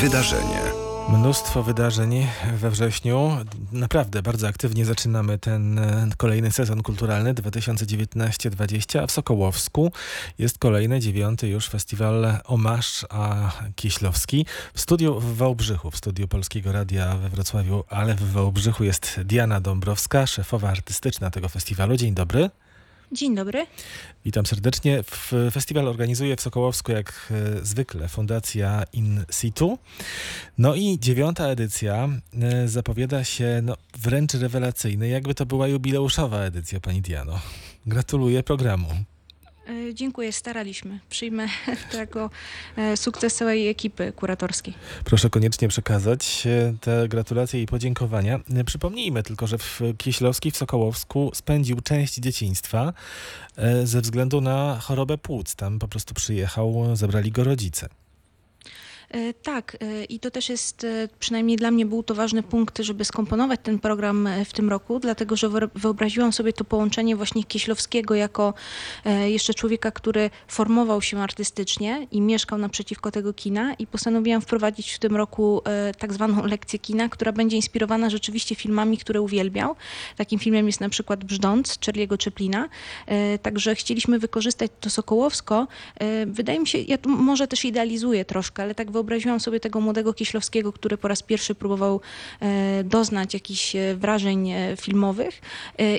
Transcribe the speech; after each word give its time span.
Wydarzenie. 0.00 0.60
Mnóstwo 1.08 1.62
wydarzeń 1.62 2.26
we 2.56 2.70
wrześniu. 2.70 3.30
Naprawdę 3.72 4.22
bardzo 4.22 4.48
aktywnie 4.48 4.84
zaczynamy 4.84 5.38
ten 5.38 5.78
e, 5.78 6.08
kolejny 6.16 6.52
sezon 6.52 6.82
kulturalny 6.82 7.34
2019-20, 7.34 8.98
a 8.98 9.06
w 9.06 9.10
Sokołowsku 9.10 9.92
jest 10.38 10.58
kolejny, 10.58 11.00
dziewiąty 11.00 11.48
już 11.48 11.68
festiwal 11.68 12.38
Omasz 12.44 13.06
a 13.10 13.52
Kieślowski. 13.76 14.46
W 14.74 14.80
studiu 14.80 15.20
w 15.20 15.36
Wałbrzychu, 15.36 15.90
w 15.90 15.96
studiu 15.96 16.28
Polskiego 16.28 16.72
Radia 16.72 17.16
we 17.16 17.28
Wrocławiu, 17.28 17.84
ale 17.88 18.14
w 18.14 18.32
Wałbrzychu 18.32 18.84
jest 18.84 19.20
Diana 19.24 19.60
Dąbrowska, 19.60 20.26
szefowa 20.26 20.68
artystyczna 20.68 21.30
tego 21.30 21.48
festiwalu. 21.48 21.96
Dzień 21.96 22.14
dobry. 22.14 22.50
Dzień 23.12 23.34
dobry. 23.34 23.66
Witam 24.24 24.46
serdecznie. 24.46 25.02
Festiwal 25.52 25.88
organizuje 25.88 26.36
w 26.36 26.40
Sokołowsku 26.40 26.92
jak 26.92 27.30
e, 27.30 27.64
zwykle 27.64 28.08
Fundacja 28.08 28.84
In 28.92 29.24
Situ. 29.30 29.78
No 30.58 30.74
i 30.74 30.98
dziewiąta 31.00 31.46
edycja 31.46 32.08
e, 32.42 32.68
zapowiada 32.68 33.24
się 33.24 33.60
no, 33.62 33.76
wręcz 33.98 34.34
rewelacyjny, 34.34 35.08
jakby 35.08 35.34
to 35.34 35.46
była 35.46 35.68
jubileuszowa 35.68 36.40
edycja, 36.40 36.80
pani 36.80 37.02
Diano. 37.02 37.40
Gratuluję 37.86 38.42
programu. 38.42 38.88
E, 39.70 39.94
dziękuję, 39.94 40.32
staraliśmy. 40.32 41.00
Przyjmę 41.10 41.48
jako 41.98 42.30
e, 42.76 42.96
sukces 42.96 43.34
całej 43.34 43.68
ekipy 43.68 44.12
kuratorskiej. 44.12 44.74
Proszę 45.04 45.30
koniecznie 45.30 45.68
przekazać 45.68 46.46
e, 46.46 46.74
te 46.80 47.08
gratulacje 47.08 47.62
i 47.62 47.66
podziękowania. 47.66 48.40
Przypomnijmy 48.66 49.22
tylko, 49.22 49.46
że 49.46 49.58
w 49.58 49.80
Kieślowski 49.98 50.50
w 50.50 50.56
Sokołowsku 50.56 51.30
spędził 51.34 51.80
część 51.80 52.14
dzieciństwa 52.14 52.92
ze 53.84 54.00
względu 54.00 54.40
na 54.40 54.78
chorobę 54.82 55.18
płuc. 55.18 55.54
Tam 55.54 55.78
po 55.78 55.88
prostu 55.88 56.14
przyjechał, 56.14 56.96
zabrali 56.96 57.32
go 57.32 57.44
rodzice. 57.44 57.88
E, 59.10 59.34
tak, 59.34 59.76
e, 59.80 60.04
i 60.04 60.20
to 60.20 60.30
też 60.30 60.48
jest, 60.48 60.84
e, 60.84 61.08
przynajmniej 61.18 61.56
dla 61.56 61.70
mnie 61.70 61.86
był 61.86 62.02
to 62.02 62.14
ważny 62.14 62.42
punkt, 62.42 62.78
żeby 62.78 63.04
skomponować 63.04 63.60
ten 63.62 63.78
program 63.78 64.28
w 64.44 64.52
tym 64.52 64.70
roku, 64.70 64.98
dlatego 65.00 65.36
że 65.36 65.48
wyobraziłam 65.74 66.32
sobie 66.32 66.52
to 66.52 66.64
połączenie 66.64 67.16
właśnie 67.16 67.44
Kieślowskiego 67.44 68.14
jako 68.14 68.54
jeszcze 69.24 69.54
człowieka, 69.54 69.90
który 69.90 70.30
formował 70.48 71.02
się 71.02 71.18
artystycznie 71.18 72.06
i 72.10 72.20
mieszkał 72.20 72.58
naprzeciwko 72.58 73.10
tego 73.10 73.32
kina 73.32 73.74
i 73.74 73.86
postanowiłam 73.86 74.40
wprowadzić 74.40 74.92
w 74.92 74.98
tym 74.98 75.16
roku 75.16 75.62
tak 75.98 76.12
zwaną 76.12 76.46
lekcję 76.46 76.78
kina, 76.78 77.08
która 77.08 77.32
będzie 77.32 77.56
inspirowana 77.56 78.10
rzeczywiście 78.10 78.54
filmami, 78.54 78.98
które 78.98 79.20
uwielbiał. 79.20 79.76
Takim 80.16 80.38
filmem 80.38 80.66
jest 80.66 80.80
na 80.80 80.88
przykład 80.88 81.24
Brzdąc 81.24 81.78
Charlie'ego 81.78 82.24
Chaplina. 82.24 82.68
Także 83.42 83.74
chcieliśmy 83.74 84.18
wykorzystać 84.18 84.70
to 84.80 84.90
Sokołowsko. 84.90 85.66
Wydaje 86.26 86.60
mi 86.60 86.66
się, 86.66 86.78
ja 86.78 86.98
tu 86.98 87.08
może 87.08 87.48
też 87.48 87.64
idealizuję 87.64 88.24
troszkę, 88.24 88.62
ale 88.62 88.74
tak 88.74 88.90
wyobrażam 88.90 88.99
wyobraziłam 89.00 89.40
sobie 89.40 89.60
tego 89.60 89.80
młodego 89.80 90.12
Kieślowskiego, 90.12 90.72
który 90.72 90.98
po 90.98 91.08
raz 91.08 91.22
pierwszy 91.22 91.54
próbował 91.54 92.00
e, 92.40 92.84
doznać 92.84 93.34
jakichś 93.34 93.76
e, 93.76 93.96
wrażeń 93.96 94.50
e, 94.50 94.76
filmowych 94.76 95.40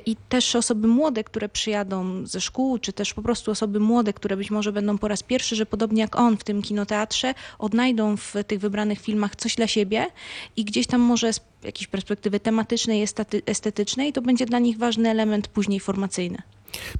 i 0.05 0.15
też 0.29 0.55
osoby 0.55 0.87
młode, 0.87 1.23
które 1.23 1.49
przyjadą 1.49 2.27
ze 2.27 2.41
szkół, 2.41 2.77
czy 2.77 2.93
też 2.93 3.13
po 3.13 3.21
prostu 3.21 3.51
osoby 3.51 3.79
młode, 3.79 4.13
które 4.13 4.37
być 4.37 4.51
może 4.51 4.71
będą 4.71 4.97
po 4.97 5.07
raz 5.07 5.23
pierwszy, 5.23 5.55
że 5.55 5.65
podobnie 5.65 6.01
jak 6.01 6.15
on 6.15 6.37
w 6.37 6.43
tym 6.43 6.61
kinoteatrze, 6.61 7.33
odnajdą 7.59 8.17
w 8.17 8.33
tych 8.47 8.59
wybranych 8.59 8.99
filmach 8.99 9.35
coś 9.35 9.55
dla 9.55 9.67
siebie 9.67 10.07
i 10.55 10.65
gdzieś 10.65 10.87
tam 10.87 11.01
może 11.01 11.33
z 11.33 11.41
jakiejś 11.63 11.87
perspektywy 11.87 12.39
tematycznej, 12.39 13.05
estetycznej, 13.45 14.13
to 14.13 14.21
będzie 14.21 14.45
dla 14.45 14.59
nich 14.59 14.77
ważny 14.77 15.09
element 15.09 15.47
później 15.47 15.79
formacyjny. 15.79 16.41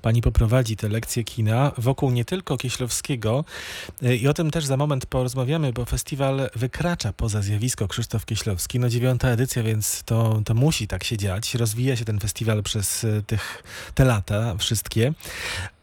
Pani 0.02 0.22
poprowadzi 0.22 0.76
te 0.76 0.90
lekcje 0.90 1.24
kina 1.24 1.72
wokół 1.78 2.12
nie 2.12 2.26
tylko 2.26 2.58
Kieślowskiego 2.58 3.46
y, 4.04 4.16
i 4.16 4.28
o 4.28 4.34
tym 4.34 4.52
też 4.52 4.66
za 4.66 4.78
moment 4.78 5.06
porozmawiamy, 5.06 5.74
bo 5.74 5.86
festiwal 5.86 6.50
wykracza 6.56 7.14
poza 7.14 7.42
zjawisko 7.42 7.88
Krzysztof 7.88 8.26
Kieślowski. 8.26 8.80
No 8.80 8.90
dziewiąta 8.90 9.28
edycja, 9.28 9.64
więc 9.64 10.04
to, 10.04 10.42
to 10.46 10.54
musi 10.54 10.88
tak 10.88 11.04
się 11.04 11.18
dziać. 11.18 11.56
Rozwija 11.56 11.96
się 11.96 12.06
ten 12.06 12.20
festiwal 12.20 12.64
przez 12.64 13.04
y, 13.04 13.24
tych, 13.28 13.64
te 13.96 14.06
lata 14.06 14.56
wszystkie. 14.58 15.14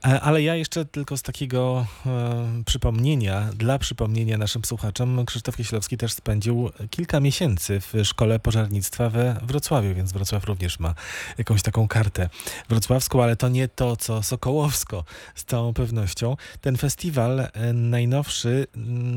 E, 0.07 0.21
ale 0.21 0.43
ja 0.43 0.55
jeszcze 0.55 0.85
tylko 0.85 1.17
z 1.17 1.23
takiego 1.23 1.87
e, 2.07 2.63
przypomnienia, 2.67 3.51
dla 3.57 3.79
przypomnienia 3.79 4.39
naszym 4.39 4.65
słuchaczom, 4.65 5.27
Krzysztof 5.27 5.57
Kieślowski 5.57 5.97
też 5.97 6.13
spędził 6.13 6.71
kilka 6.91 7.21
miesięcy 7.21 7.81
w 7.81 7.93
Szkole 8.05 8.39
Pożarnictwa 8.39 9.11
we 9.11 9.41
Wrocławiu, 9.43 9.95
więc 9.95 10.13
Wrocław 10.13 10.45
również 10.45 10.79
ma 10.79 10.95
jakąś 11.39 11.63
taką 11.63 11.89
kartę 11.89 12.29
wrocławską, 12.69 13.23
ale 13.23 13.37
to 13.37 13.49
nie 13.49 13.69
to, 13.69 13.97
co 13.97 14.23
Sokołowsko 14.23 15.05
z 15.35 15.45
całą 15.45 15.75
pewnością. 15.75 16.37
Ten 16.61 16.77
festiwal 16.77 17.41
e, 17.41 17.73
najnowszy 17.73 18.67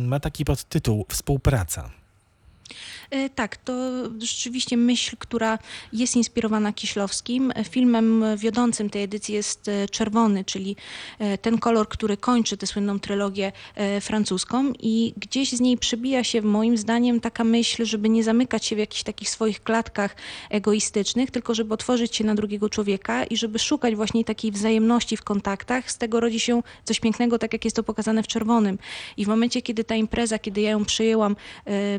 ma 0.08 0.20
taki 0.20 0.46
podtytuł 0.46 1.06
Współpraca. 1.10 1.90
E, 3.12 3.30
tak, 3.30 3.58
to 3.58 3.74
rzeczywiście 4.20 4.78
myśl, 4.78 5.16
która 5.20 5.60
jest 5.94 6.16
inspirowana 6.16 6.74
Kiślowskim. 6.74 7.54
Filmem 7.70 8.24
wiodącym 8.38 8.90
tej 8.90 9.04
edycji 9.04 9.36
jest 9.36 9.68
e, 9.68 9.88
Czerwony, 9.88 10.46
czyli 10.46 10.76
e, 11.20 11.38
ten 11.38 11.58
kolor, 11.58 11.88
który 11.88 12.18
kończy 12.18 12.58
tę 12.58 12.68
słynną 12.68 13.00
trylogię 13.00 13.52
francuską 14.02 14.74
i 14.80 15.14
gdzieś 15.18 15.52
z 15.52 15.60
niej 15.60 15.78
przebija 15.78 16.24
się 16.24 16.42
moim 16.42 16.78
zdaniem 16.78 17.20
taka 17.20 17.44
myśl, 17.44 17.86
żeby 17.86 18.10
nie 18.10 18.24
zamykać 18.24 18.66
się 18.66 18.76
w 18.76 18.80
jakichś 18.80 19.04
takich 19.04 19.30
swoich 19.30 19.64
klatkach 19.64 20.16
egoistycznych, 20.50 21.32
tylko 21.32 21.54
żeby 21.54 21.74
otworzyć 21.74 22.16
się 22.16 22.24
na 22.24 22.36
drugiego 22.36 22.70
człowieka 22.70 23.24
i 23.24 23.38
żeby 23.38 23.60
szukać 23.60 23.96
właśnie 23.96 24.26
takiej 24.26 24.52
wzajemności 24.52 25.18
w 25.18 25.24
kontaktach. 25.24 25.92
Z 25.92 25.98
tego 25.98 26.20
rodzi 26.20 26.40
się 26.40 26.64
coś 26.84 27.00
pięknego, 27.00 27.40
tak 27.40 27.54
jak 27.54 27.66
jest 27.66 27.76
to 27.76 27.84
pokazane 27.84 28.24
w 28.24 28.28
Czerwonym. 28.28 28.78
I 29.18 29.26
w 29.26 29.28
momencie, 29.28 29.62
kiedy 29.62 29.84
ta 29.84 29.96
impreza, 29.96 30.40
kiedy 30.40 30.62
ja 30.62 30.70
ją 30.70 30.86
przyjęłam, 30.86 31.36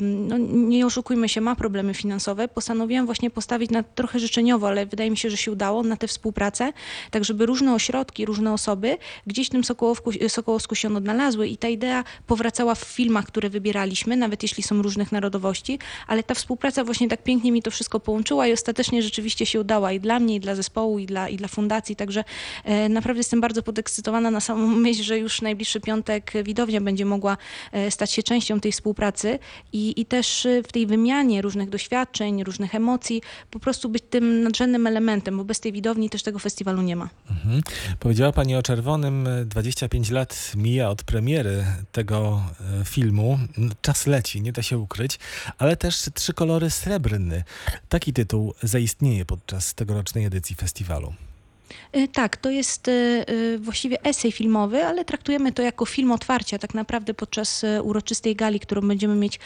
no 0.00 0.38
nie 0.38 0.86
oszukujmy, 0.86 1.01
oszukujmy 1.02 1.28
się, 1.28 1.40
ma 1.40 1.56
problemy 1.56 1.94
finansowe, 1.94 2.48
postanowiłam 2.48 3.06
właśnie 3.06 3.30
postawić 3.30 3.70
na 3.70 3.82
trochę 3.82 4.18
życzeniowo, 4.18 4.68
ale 4.68 4.86
wydaje 4.86 5.10
mi 5.10 5.16
się, 5.16 5.30
że 5.30 5.36
się 5.36 5.52
udało, 5.52 5.82
na 5.82 5.96
tę 5.96 6.08
współpracę, 6.08 6.72
tak 7.10 7.24
żeby 7.24 7.46
różne 7.46 7.74
ośrodki, 7.74 8.26
różne 8.26 8.52
osoby 8.52 8.98
gdzieś 9.26 9.46
w 9.46 9.50
tym 9.50 9.64
Sokołowsku, 9.64 10.10
Sokołowsku 10.28 10.74
się 10.74 10.96
odnalazły 10.96 11.48
i 11.48 11.56
ta 11.56 11.68
idea 11.68 12.04
powracała 12.26 12.74
w 12.74 12.78
filmach, 12.78 13.26
które 13.26 13.50
wybieraliśmy, 13.50 14.16
nawet 14.16 14.42
jeśli 14.42 14.62
są 14.62 14.82
różnych 14.82 15.12
narodowości, 15.12 15.78
ale 16.06 16.22
ta 16.22 16.34
współpraca 16.34 16.84
właśnie 16.84 17.08
tak 17.08 17.22
pięknie 17.22 17.52
mi 17.52 17.62
to 17.62 17.70
wszystko 17.70 18.00
połączyła 18.00 18.46
i 18.46 18.52
ostatecznie 18.52 19.02
rzeczywiście 19.02 19.46
się 19.46 19.60
udała 19.60 19.92
i 19.92 20.00
dla 20.00 20.20
mnie, 20.20 20.34
i 20.34 20.40
dla 20.40 20.54
zespołu, 20.54 20.98
i 20.98 21.06
dla, 21.06 21.28
i 21.28 21.36
dla 21.36 21.48
fundacji, 21.48 21.96
także 21.96 22.24
e, 22.64 22.88
naprawdę 22.88 23.20
jestem 23.20 23.40
bardzo 23.40 23.62
podekscytowana 23.62 24.30
na 24.30 24.40
samą 24.40 24.66
myśl, 24.86 25.02
że 25.02 25.18
już 25.18 25.42
najbliższy 25.42 25.80
piątek 25.80 26.32
widownia 26.44 26.80
będzie 26.80 27.04
mogła 27.04 27.36
e, 27.72 27.90
stać 27.90 28.12
się 28.12 28.22
częścią 28.22 28.60
tej 28.60 28.72
współpracy. 28.72 29.38
I, 29.72 30.00
i 30.00 30.06
też 30.06 30.46
e, 30.46 30.62
w 30.62 30.72
tej 30.72 30.86
wymianie 30.92 31.42
różnych 31.42 31.70
doświadczeń, 31.70 32.44
różnych 32.44 32.74
emocji, 32.74 33.22
po 33.50 33.60
prostu 33.60 33.88
być 33.88 34.04
tym 34.10 34.42
nadrzędnym 34.42 34.86
elementem, 34.86 35.36
bo 35.36 35.44
bez 35.44 35.60
tej 35.60 35.72
widowni 35.72 36.10
też 36.10 36.22
tego 36.22 36.38
festiwalu 36.38 36.82
nie 36.82 36.96
ma. 36.96 37.08
Mhm. 37.30 37.62
Powiedziała 38.00 38.32
Pani 38.32 38.56
o 38.56 38.62
Czerwonym, 38.62 39.28
25 39.46 40.10
lat 40.10 40.52
mija 40.56 40.90
od 40.90 41.02
premiery 41.02 41.64
tego 41.92 42.42
e, 42.80 42.84
filmu. 42.84 43.38
Czas 43.82 44.06
leci, 44.06 44.42
nie 44.42 44.52
da 44.52 44.62
się 44.62 44.78
ukryć, 44.78 45.18
ale 45.58 45.76
też 45.76 46.08
Trzy 46.14 46.32
kolory 46.32 46.70
srebrny. 46.70 47.44
Taki 47.88 48.12
tytuł 48.12 48.54
zaistnieje 48.62 49.24
podczas 49.24 49.74
tegorocznej 49.74 50.24
edycji 50.24 50.56
festiwalu. 50.56 51.14
E, 51.92 52.08
tak, 52.08 52.36
to 52.36 52.50
jest 52.50 52.88
e, 52.88 52.92
e, 52.92 53.58
właściwie 53.58 54.04
esej 54.04 54.32
filmowy, 54.32 54.84
ale 54.84 55.04
traktujemy 55.04 55.52
to 55.52 55.62
jako 55.62 55.86
film 55.86 56.12
otwarcia 56.12 56.58
tak 56.58 56.74
naprawdę 56.74 57.14
podczas 57.14 57.64
uroczystej 57.82 58.36
gali, 58.36 58.60
którą 58.60 58.80
będziemy 58.80 59.14
mieć 59.14 59.40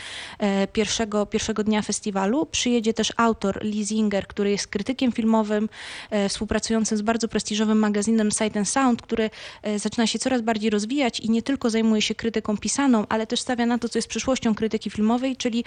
pierwszego, 0.72 1.26
pierwszego 1.26 1.64
dnia 1.64 1.82
festiwalu. 1.82 2.46
Przyjedzie 2.46 2.94
też 2.94 3.12
autor 3.16 3.64
Lee 3.64 3.86
który 4.28 4.50
jest 4.50 4.66
krytykiem 4.66 5.12
filmowym, 5.12 5.68
współpracującym 6.28 6.98
z 6.98 7.02
bardzo 7.02 7.28
prestiżowym 7.28 7.78
magazynem 7.78 8.30
Sight 8.30 8.56
and 8.56 8.68
Sound, 8.68 9.02
który 9.02 9.30
zaczyna 9.76 10.06
się 10.06 10.18
coraz 10.18 10.40
bardziej 10.42 10.70
rozwijać 10.70 11.20
i 11.20 11.30
nie 11.30 11.42
tylko 11.42 11.70
zajmuje 11.70 12.02
się 12.02 12.14
krytyką 12.14 12.56
pisaną, 12.56 13.04
ale 13.08 13.26
też 13.26 13.40
stawia 13.40 13.66
na 13.66 13.78
to, 13.78 13.88
co 13.88 13.98
jest 13.98 14.08
przyszłością 14.08 14.54
krytyki 14.54 14.90
filmowej, 14.90 15.36
czyli 15.36 15.64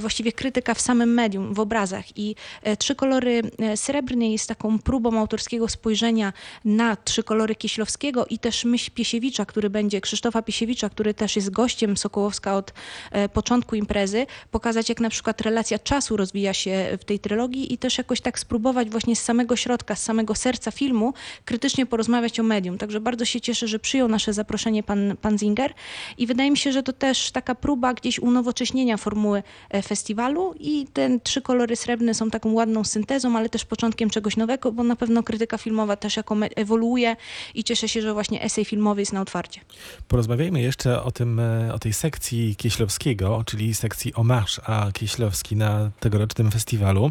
właściwie 0.00 0.32
krytyka 0.32 0.74
w 0.74 0.80
samym 0.80 1.14
medium, 1.14 1.54
w 1.54 1.60
obrazach. 1.60 2.18
I 2.18 2.34
Trzy 2.78 2.94
kolory 2.94 3.42
srebrne 3.74 4.30
jest 4.30 4.48
taką 4.48 4.78
próbą 4.78 5.18
autorskiego 5.18 5.68
spojrzenia 5.68 5.93
spojrzenia 5.94 6.32
na 6.64 6.96
trzy 6.96 7.22
kolory 7.22 7.54
Kieślowskiego 7.54 8.26
i 8.26 8.38
też 8.38 8.64
myśl 8.64 8.90
Piesiewicza, 8.94 9.46
który 9.46 9.70
będzie, 9.70 10.00
Krzysztofa 10.00 10.42
Piesiewicza, 10.42 10.88
który 10.88 11.14
też 11.14 11.36
jest 11.36 11.50
gościem 11.50 11.96
Sokołowska 11.96 12.56
od 12.56 12.72
e, 13.10 13.28
początku 13.28 13.76
imprezy, 13.76 14.26
pokazać 14.50 14.88
jak 14.88 15.00
na 15.00 15.10
przykład 15.10 15.40
relacja 15.40 15.78
czasu 15.78 16.16
rozwija 16.16 16.54
się 16.54 16.98
w 17.00 17.04
tej 17.04 17.18
trylogii 17.18 17.72
i 17.72 17.78
też 17.78 17.98
jakoś 17.98 18.20
tak 18.20 18.38
spróbować 18.38 18.90
właśnie 18.90 19.16
z 19.16 19.22
samego 19.22 19.56
środka, 19.56 19.96
z 19.96 20.02
samego 20.02 20.34
serca 20.34 20.70
filmu 20.70 21.14
krytycznie 21.44 21.86
porozmawiać 21.86 22.40
o 22.40 22.42
medium. 22.42 22.78
Także 22.78 23.00
bardzo 23.00 23.24
się 23.24 23.40
cieszę, 23.40 23.68
że 23.68 23.78
przyjął 23.78 24.08
nasze 24.08 24.32
zaproszenie 24.32 24.82
pan, 24.82 25.16
pan 25.20 25.38
Zinger 25.38 25.74
i 26.18 26.26
wydaje 26.26 26.50
mi 26.50 26.56
się, 26.56 26.72
że 26.72 26.82
to 26.82 26.92
też 26.92 27.30
taka 27.30 27.54
próba 27.54 27.94
gdzieś 27.94 28.18
unowocześnienia 28.18 28.96
formuły 28.96 29.42
e, 29.70 29.82
festiwalu 29.82 30.54
i 30.60 30.86
te 30.92 31.20
trzy 31.20 31.42
kolory 31.42 31.76
srebrne 31.76 32.14
są 32.14 32.30
taką 32.30 32.52
ładną 32.52 32.84
syntezą, 32.84 33.36
ale 33.36 33.48
też 33.48 33.64
początkiem 33.64 34.10
czegoś 34.10 34.36
nowego, 34.36 34.72
bo 34.72 34.82
na 34.82 34.96
pewno 34.96 35.22
krytyka 35.22 35.58
filmowa 35.58 35.83
filmowa 35.84 35.96
też 35.96 36.16
jako 36.16 36.36
ewoluuje 36.56 37.16
i 37.54 37.64
cieszę 37.64 37.88
się, 37.88 38.02
że 38.02 38.12
właśnie 38.12 38.42
esej 38.42 38.64
filmowy 38.64 39.02
jest 39.02 39.12
na 39.12 39.20
otwarcie. 39.20 39.60
Porozmawiajmy 40.08 40.60
jeszcze 40.60 41.02
o 41.02 41.10
tym, 41.10 41.40
e, 41.40 41.74
o 41.74 41.78
tej 41.78 41.92
sekcji 41.92 42.56
Kieślowskiego, 42.56 43.42
czyli 43.46 43.74
sekcji 43.74 44.12
Hommage 44.12 44.62
a 44.66 44.92
Kieślowski 44.92 45.56
na 45.56 45.90
tegorocznym 46.00 46.50
festiwalu, 46.50 47.10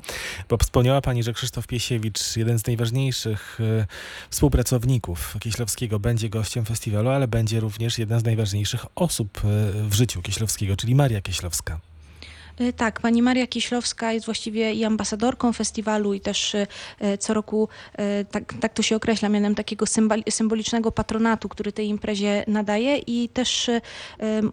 bo 0.50 0.58
wspomniała 0.58 1.02
Pani, 1.02 1.24
że 1.24 1.34
Krzysztof 1.34 1.68
Piesiewicz, 1.68 2.38
jeden 2.38 2.60
z 2.60 2.68
najważniejszych 2.68 3.60
e, 3.60 3.86
współpracowników 4.30 5.36
Kieślowskiego, 5.40 6.00
będzie 6.00 6.30
gościem 6.30 6.66
festiwalu, 6.66 7.10
ale 7.10 7.28
będzie 7.28 7.60
również 7.60 7.98
jedna 7.98 8.20
z 8.20 8.24
najważniejszych 8.24 8.86
osób 8.96 9.38
e, 9.38 9.42
w 9.90 9.94
życiu 9.94 10.22
Kieślowskiego, 10.22 10.76
czyli 10.76 10.96
Maria 10.96 11.22
Kieślowska. 11.22 11.93
Y, 12.62 12.74
Tak, 12.74 13.02
pani 13.02 13.22
Maria 13.22 13.48
Kieślowska 13.48 14.14
jest 14.14 14.26
właściwie 14.26 14.74
i 14.74 14.86
ambasadorką 14.86 15.54
festiwalu 15.54 16.14
i 16.14 16.20
też 16.20 16.56
y, 16.56 16.68
co 17.20 17.34
roku, 17.34 17.70
y, 18.22 18.26
tak, 18.26 18.54
tak 18.54 18.74
to 18.74 18.84
się 18.84 18.96
określa, 18.96 19.30
mianem 19.30 19.56
takiego 19.56 19.86
symbol, 19.86 20.24
symbolicznego 20.30 20.92
patronatu, 20.92 21.50
który 21.50 21.72
tej 21.72 21.88
imprezie 21.88 22.44
nadaje 22.48 22.98
i 22.98 23.30
też 23.30 23.70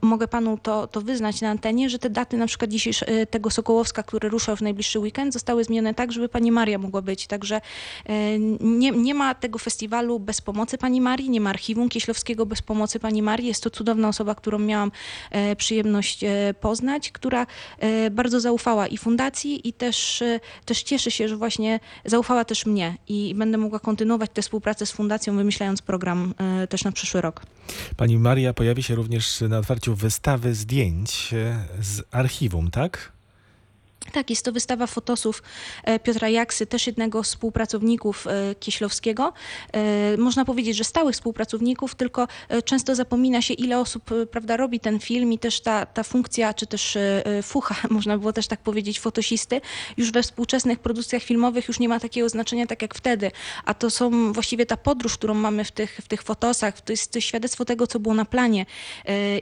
mogę 0.01 0.29
panu 0.29 0.59
to, 0.63 0.87
to 0.87 1.01
wyznać 1.01 1.41
na 1.41 1.51
antenie, 1.51 1.91
że 1.91 1.99
te 1.99 2.11
daty 2.11 2.37
na 2.37 2.47
przykład 2.47 2.71
tego 3.31 3.51
Sokołowska, 3.51 4.03
który 4.03 4.29
ruszał 4.29 4.57
w 4.57 4.61
najbliższy 4.61 4.99
weekend, 4.99 5.33
zostały 5.33 5.65
zmienione 5.65 5.95
tak, 5.95 6.13
żeby 6.13 6.29
pani 6.29 6.53
Maria 6.53 6.79
mogła 6.79 7.03
być. 7.03 7.27
Także 7.27 7.61
nie, 8.61 8.91
nie 8.91 9.15
ma 9.15 9.35
tego 9.35 9.59
festiwalu 9.59 10.21
bez 10.21 10.41
pomocy 10.41 10.79
pani 10.79 11.01
Marii, 11.01 11.31
nie 11.31 11.41
ma 11.41 11.51
archiwum 11.51 11.89
Kieślowskiego 11.89 12.47
bez 12.47 12.63
pomocy 12.63 13.01
pani 13.01 13.23
Marii. 13.23 13.49
Jest 13.49 13.63
to 13.63 13.71
cudowna 13.71 14.09
osoba, 14.09 14.35
którą 14.35 14.59
miałam 14.59 14.93
e, 15.31 15.57
przyjemność 15.57 16.25
e, 16.25 16.55
poznać, 16.61 17.13
która 17.13 17.47
e, 17.79 17.90
bardzo 18.11 18.41
zaufała 18.41 18.87
i 18.87 18.97
fundacji 18.97 19.69
i 19.69 19.73
też, 19.73 20.23
e, 20.23 20.41
też 20.65 20.83
cieszy 20.83 21.11
się, 21.11 21.29
że 21.29 21.37
właśnie 21.37 21.81
zaufała 22.05 22.45
też 22.45 22.67
mnie 22.67 22.97
i 23.09 23.35
będę 23.35 23.59
mogła 23.59 23.81
kontynuować 23.81 24.31
tę 24.35 24.43
współpracę 24.43 24.87
z 24.87 24.93
fundacją, 24.93 25.37
wymyślając 25.37 25.83
program 25.83 26.35
e, 26.39 26.67
też 26.67 26.85
na 26.85 26.93
przyszły 26.93 27.21
rok. 27.21 27.43
Pani 27.97 28.19
Maria 28.19 28.55
pojawi 28.55 28.83
się 28.83 28.95
również 28.95 29.41
na 29.41 29.59
otwarciu 29.59 29.95
wystawy 29.95 30.55
zdjęć 30.55 31.35
e, 31.35 31.65
z 31.83 32.03
archiwum, 32.11 32.71
tak? 32.71 33.13
Tak, 34.13 34.31
jest 34.31 34.45
to 34.45 34.53
wystawa 34.53 34.87
fotosów 34.87 35.43
e, 35.85 35.99
Piotra 35.99 36.29
Jaksy, 36.29 36.67
też 36.67 36.87
jednego 36.87 37.25
z 37.25 37.29
współpracowników 37.29 38.27
e, 38.27 38.55
Kieślowskiego. 38.55 39.33
E, 39.73 40.17
Można 40.17 40.45
powiedzieć, 40.45 40.77
że 40.77 40.85
stałych 40.85 41.15
współpracowników, 41.15 41.95
tylko 41.95 42.29
często 42.65 42.95
zapomina 42.95 43.43
się, 43.43 43.55
ile 43.55 43.79
osób 43.79 44.11
prawda, 44.31 44.57
robi 44.57 44.81
ten 44.81 45.01
film 45.01 45.33
i 45.33 45.39
też 45.39 45.61
ta, 45.61 45.87
ta 45.87 46.03
funkcja, 46.03 46.55
czy 46.55 46.67
też 46.67 46.99
fucha, 47.43 47.75
można 47.91 48.19
było 48.19 48.33
też 48.33 48.47
tak 48.47 48.61
powiedzieć, 48.61 49.01
fotosisty, 49.01 49.61
już 49.97 50.13
we 50.13 50.23
współczesnych 50.23 50.79
produkcjach 50.79 51.23
filmowych 51.23 51.69
już 51.69 51.79
nie 51.79 51.89
ma 51.89 52.01
takiego 52.01 52.29
znaczenia 52.29 52.67
tak 52.67 52.83
jak 52.83 52.95
wtedy. 52.95 53.31
A 53.65 53.75
to 53.75 53.91
są 53.91 54.33
właściwie 54.33 54.67
ta 54.67 54.77
podróż, 54.77 55.15
którą 55.15 55.35
mamy 55.35 55.65
w 55.65 55.73
tych, 55.73 56.01
w 56.03 56.09
tych 56.09 56.23
fotosach, 56.23 56.81
to 56.81 56.93
jest 56.93 57.15
świadectwo 57.19 57.65
tego, 57.65 57.87
co 57.87 58.01
było 58.01 58.15
na 58.15 58.25
planie 58.25 58.67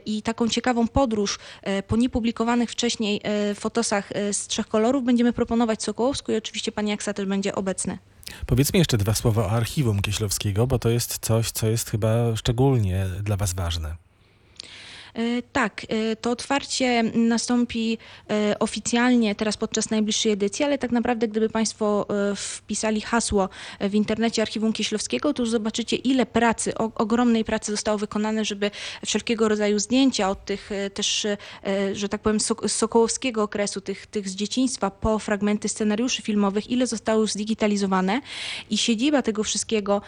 i 0.05 0.21
taką 0.21 0.47
ciekawą 0.49 0.87
podróż 0.87 1.39
po 1.87 1.95
niepublikowanych 1.95 2.71
wcześniej 2.71 3.21
fotosach 3.55 4.09
z 4.31 4.48
trzech 4.49 4.67
kolorów 4.67 5.03
będziemy 5.03 5.33
proponować 5.33 5.83
Sokołowsku 5.83 6.31
i 6.31 6.35
oczywiście 6.35 6.71
pani 6.71 6.91
Aksa 6.91 7.13
też 7.13 7.25
będzie 7.25 7.55
obecny. 7.55 7.97
Powiedzmy 8.45 8.79
jeszcze 8.79 8.97
dwa 8.97 9.13
słowa 9.13 9.45
o 9.45 9.51
archiwum 9.51 10.01
Kieślowskiego, 10.01 10.67
bo 10.67 10.79
to 10.79 10.89
jest 10.89 11.17
coś, 11.17 11.51
co 11.51 11.67
jest 11.67 11.89
chyba 11.89 12.35
szczególnie 12.35 13.05
dla 13.23 13.37
Was 13.37 13.53
ważne. 13.53 13.95
E, 15.19 15.41
Tak, 15.51 15.85
e, 15.89 16.15
to 16.15 16.31
otwarcie 16.31 17.03
nastąpi 17.03 17.97
e, 18.29 18.59
oficjalnie 18.59 19.35
teraz 19.35 19.57
podczas 19.57 19.89
najbliższej 19.89 20.31
edycji, 20.31 20.65
ale 20.65 20.77
tak 20.77 20.91
naprawdę 20.91 21.27
gdyby 21.27 21.49
Państwo 21.49 22.07
wpisali 22.35 23.01
hasło 23.01 23.49
w 23.79 23.95
internecie 23.95 24.41
Archiwum 24.41 24.73
Kieślowskiego, 24.73 25.33
to 25.33 25.45
zobaczycie 25.45 25.95
ile 25.95 26.25
pracy, 26.25 26.77
ogromnej 26.77 27.45
pracy 27.45 27.71
zostało 27.71 27.97
wykonane, 27.97 28.45
żeby 28.45 28.71
wszelkiego 29.05 29.49
rodzaju 29.49 29.79
zdjęcia 29.79 30.29
od 30.29 30.45
tych 30.45 30.69
też, 30.93 31.27
że 31.93 32.09
tak 32.09 32.21
powiem, 32.21 32.39
sokołowskiego 32.67 33.43
okresu, 33.43 33.81
tych, 33.81 34.07
tych 34.07 34.29
z 34.29 34.35
dzieciństwa 34.35 34.91
po 34.91 35.19
fragmenty 35.19 35.69
scenariuszy 35.69 36.21
filmowych, 36.21 36.69
ile 36.69 36.87
zostało 36.87 37.21
już 37.21 37.31
zdigitalizowane. 37.31 38.21
I 38.69 38.77
siedziba 38.77 39.21
tego 39.21 39.43
wszystkiego 39.43 40.01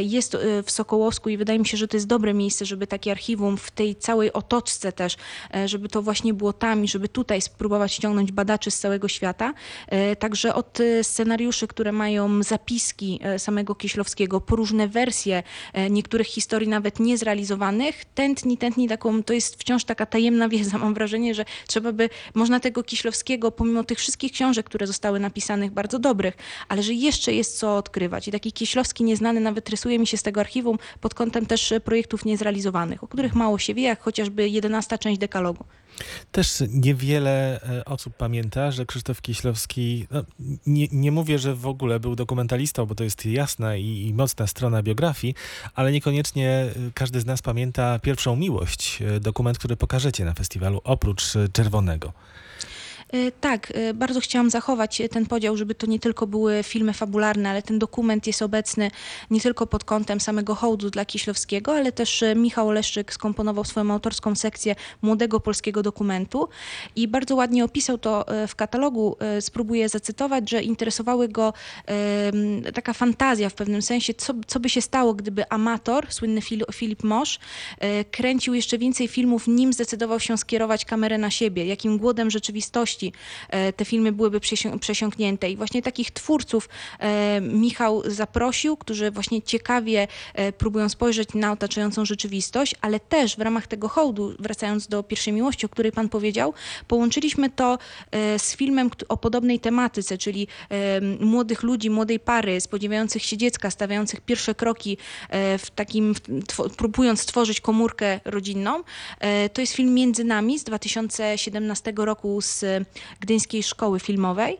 jest 0.00 0.36
w 0.64 0.70
Sokołowsku 0.70 1.28
i 1.28 1.36
wydaje 1.36 1.58
mi 1.58 1.66
się, 1.66 1.76
że 1.76 1.88
to 1.88 1.96
jest 1.96 2.06
dobre 2.06 2.34
miejsce, 2.34 2.64
żeby 2.64 2.86
takie 2.86 3.10
archiwum 3.10 3.56
w 3.56 3.70
tej 3.70 3.96
całej 3.96 4.32
otoczce 4.32 4.49
też, 4.96 5.16
e, 5.54 5.68
żeby 5.68 5.88
to 5.88 6.02
właśnie 6.02 6.34
było 6.34 6.52
tam 6.52 6.84
i 6.84 6.88
żeby 6.88 7.08
tutaj 7.08 7.40
spróbować 7.40 7.92
ściągnąć 7.92 8.32
badaczy 8.32 8.70
z 8.70 8.78
całego 8.78 9.08
świata. 9.08 9.54
E, 9.88 10.16
Także 10.16 10.54
od 10.54 10.80
e, 10.80 11.04
scenariuszy, 11.04 11.66
które 11.66 11.92
mają 11.92 12.42
zapiski 12.42 13.20
samego 13.38 13.74
Kieślowskiego, 13.74 14.40
po 14.40 14.56
różne 14.56 14.88
wersje 14.88 15.42
niektórych 15.90 16.26
historii 16.26 16.68
nawet 16.68 17.00
niezrealizowanych, 17.00 18.04
tętni, 18.04 18.58
tętni 18.58 18.88
taką, 18.88 19.22
to 19.22 19.32
jest 19.32 19.56
wciąż 19.56 19.84
taka 19.84 20.06
tajemna 20.06 20.48
wiedza. 20.48 20.78
Mam 20.78 20.94
wrażenie, 20.94 21.34
że 21.34 21.44
trzeba 21.66 21.92
by, 21.92 22.08
można 22.34 22.60
tego 22.60 22.82
Kieślowskiego, 22.82 23.50
pomimo 23.50 23.84
tych 23.84 23.98
wszystkich 23.98 24.32
książek, 24.32 24.66
które 24.66 24.86
zostały 24.86 25.20
napisanych, 25.20 25.70
bardzo 25.70 25.98
dobrych, 25.98 26.36
ale 26.68 26.82
że 26.82 26.92
jeszcze 26.92 27.32
jest 27.32 27.58
co 27.58 27.76
odkrywać. 27.76 28.28
I 28.28 28.30
taki 28.30 28.52
Kieślowski 28.52 29.04
nieznany 29.04 29.40
nawet 29.40 29.68
rysuje 29.68 29.98
mi 29.98 30.06
się 30.06 30.16
z 30.16 30.22
tego 30.22 30.40
archiwum 30.40 30.78
pod 31.00 31.14
kątem 31.14 31.46
też 31.46 31.74
projektów 31.84 32.24
niezrealizowanych, 32.24 33.04
o 33.04 33.08
których 33.08 33.34
mało 33.34 33.58
się 33.58 33.74
wie, 33.74 33.82
jak 33.82 34.02
chociażby 34.30 34.48
11 34.48 34.98
część 34.98 35.20
dekalogu. 35.20 35.64
Też 36.32 36.62
niewiele 36.68 37.60
e, 37.62 37.84
osób 37.84 38.14
pamięta, 38.16 38.70
że 38.70 38.86
Krzysztof 38.86 39.20
Kieślowski, 39.20 40.06
no, 40.10 40.24
nie, 40.66 40.88
nie 40.92 41.12
mówię, 41.12 41.38
że 41.38 41.54
w 41.54 41.66
ogóle 41.66 42.00
był 42.00 42.16
dokumentalistą, 42.16 42.86
bo 42.86 42.94
to 42.94 43.04
jest 43.04 43.26
jasna 43.26 43.76
i, 43.76 44.06
i 44.06 44.14
mocna 44.14 44.46
strona 44.46 44.82
biografii, 44.82 45.34
ale 45.74 45.92
niekoniecznie 45.92 46.48
e, 46.48 46.72
każdy 46.94 47.20
z 47.20 47.26
nas 47.26 47.42
pamięta 47.42 47.98
pierwszą 47.98 48.36
miłość, 48.36 49.02
e, 49.02 49.20
dokument, 49.20 49.58
który 49.58 49.76
pokażecie 49.76 50.24
na 50.24 50.34
festiwalu, 50.34 50.80
oprócz 50.84 51.22
Czerwonego. 51.52 52.12
E, 53.12 53.32
Tak, 53.40 53.72
e, 53.74 53.94
bardzo 53.94 54.20
chciałam 54.20 54.50
zachować 54.50 55.00
e, 55.00 55.08
ten 55.08 55.26
podział, 55.26 55.56
żeby 55.56 55.74
to 55.74 55.86
nie 55.86 55.98
tylko 55.98 56.26
były 56.26 56.62
filmy 56.62 56.92
fabularne, 56.92 57.50
ale 57.50 57.62
ten 57.62 57.78
dokument 57.78 58.26
jest 58.26 58.42
obecny 58.42 58.90
nie 59.30 59.40
tylko 59.40 59.66
pod 59.66 59.84
kątem 59.84 60.20
samego 60.20 60.54
hołdu 60.54 60.90
dla 60.90 61.04
Kieślowskiego, 61.04 61.74
ale 61.74 61.92
też 61.92 62.24
Michał 62.36 62.68
Oleszczyk 62.68 63.12
skomponował 63.12 63.64
swoją 63.64 63.92
autorską 63.92 64.34
sekcję 64.34 64.74
młodego 65.02 65.40
polskiego 65.40 65.82
dokumentu 65.82 66.48
i 66.96 67.08
bardzo 67.08 67.36
ładnie 67.36 67.64
opisał 67.64 67.98
to 67.98 68.24
w 68.48 68.54
katalogu. 68.54 69.16
Spróbuję 69.40 69.88
zacytować, 69.88 70.50
że 70.50 70.62
interesowały 70.62 71.28
go 71.28 71.52
taka 72.74 72.92
fantazja 72.92 73.48
w 73.48 73.54
pewnym 73.54 73.82
sensie, 73.82 74.14
co, 74.14 74.34
co 74.46 74.60
by 74.60 74.68
się 74.68 74.80
stało, 74.80 75.14
gdyby 75.14 75.48
amator, 75.48 76.06
słynny 76.12 76.40
Fil- 76.40 76.72
Filip 76.72 77.04
Mosz, 77.04 77.38
kręcił 78.10 78.54
jeszcze 78.54 78.78
więcej 78.78 79.08
filmów, 79.08 79.48
nim 79.48 79.72
zdecydował 79.72 80.20
się 80.20 80.38
skierować 80.38 80.84
kamerę 80.84 81.18
na 81.18 81.30
siebie, 81.30 81.64
jakim 81.64 81.98
głodem 81.98 82.30
rzeczywistości 82.30 82.99
e, 83.48 83.72
te 83.72 83.84
filmy 83.84 84.12
byłyby 84.12 84.40
przesią- 84.40 84.78
przesiąknięte. 84.78 85.50
I 85.50 85.56
właśnie 85.56 85.82
takich 85.82 86.10
twórców 86.10 86.68
e, 86.98 87.40
Michał 87.40 88.02
zaprosił, 88.06 88.76
którzy 88.76 89.10
właśnie 89.10 89.42
ciekawie 89.42 90.08
e, 90.34 90.52
próbują 90.52 90.88
spojrzeć 90.88 91.34
na 91.34 91.52
otaczającą 91.52 92.04
rzeczywistość, 92.04 92.74
ale 92.80 93.00
też 93.00 93.36
w 93.36 93.40
ramach 93.40 93.66
tego 93.66 93.88
hołdu, 93.88 94.34
wracając 94.38 94.86
do 94.86 95.02
pierwszej 95.02 95.32
miłości, 95.32 95.66
o 95.66 95.68
której 95.68 95.92
pan 95.92 96.08
powiedział, 96.08 96.54
połączyliśmy 96.88 97.50
to 97.50 97.78
z 98.38 98.56
filmem 98.56 98.90
o 99.08 99.16
podobnej 99.16 99.60
tematyce, 99.60 100.18
czyli 100.18 100.46
młodych 101.20 101.62
ludzi, 101.62 101.90
młodej 101.90 102.20
pary, 102.20 102.60
spodziewających 102.60 103.22
się 103.22 103.36
dziecka, 103.36 103.70
stawiających 103.70 104.20
pierwsze 104.20 104.54
kroki 104.54 104.98
w 105.58 105.70
takim, 105.74 106.14
próbując 106.76 107.20
stworzyć 107.20 107.60
komórkę 107.60 108.20
rodzinną. 108.24 108.82
To 109.52 109.60
jest 109.60 109.72
film 109.72 109.94
Między 109.94 110.24
nami 110.24 110.58
z 110.58 110.64
2017 110.64 111.92
roku 111.96 112.40
z 112.40 112.64
Gdyńskiej 113.20 113.62
Szkoły 113.62 114.00
Filmowej 114.00 114.58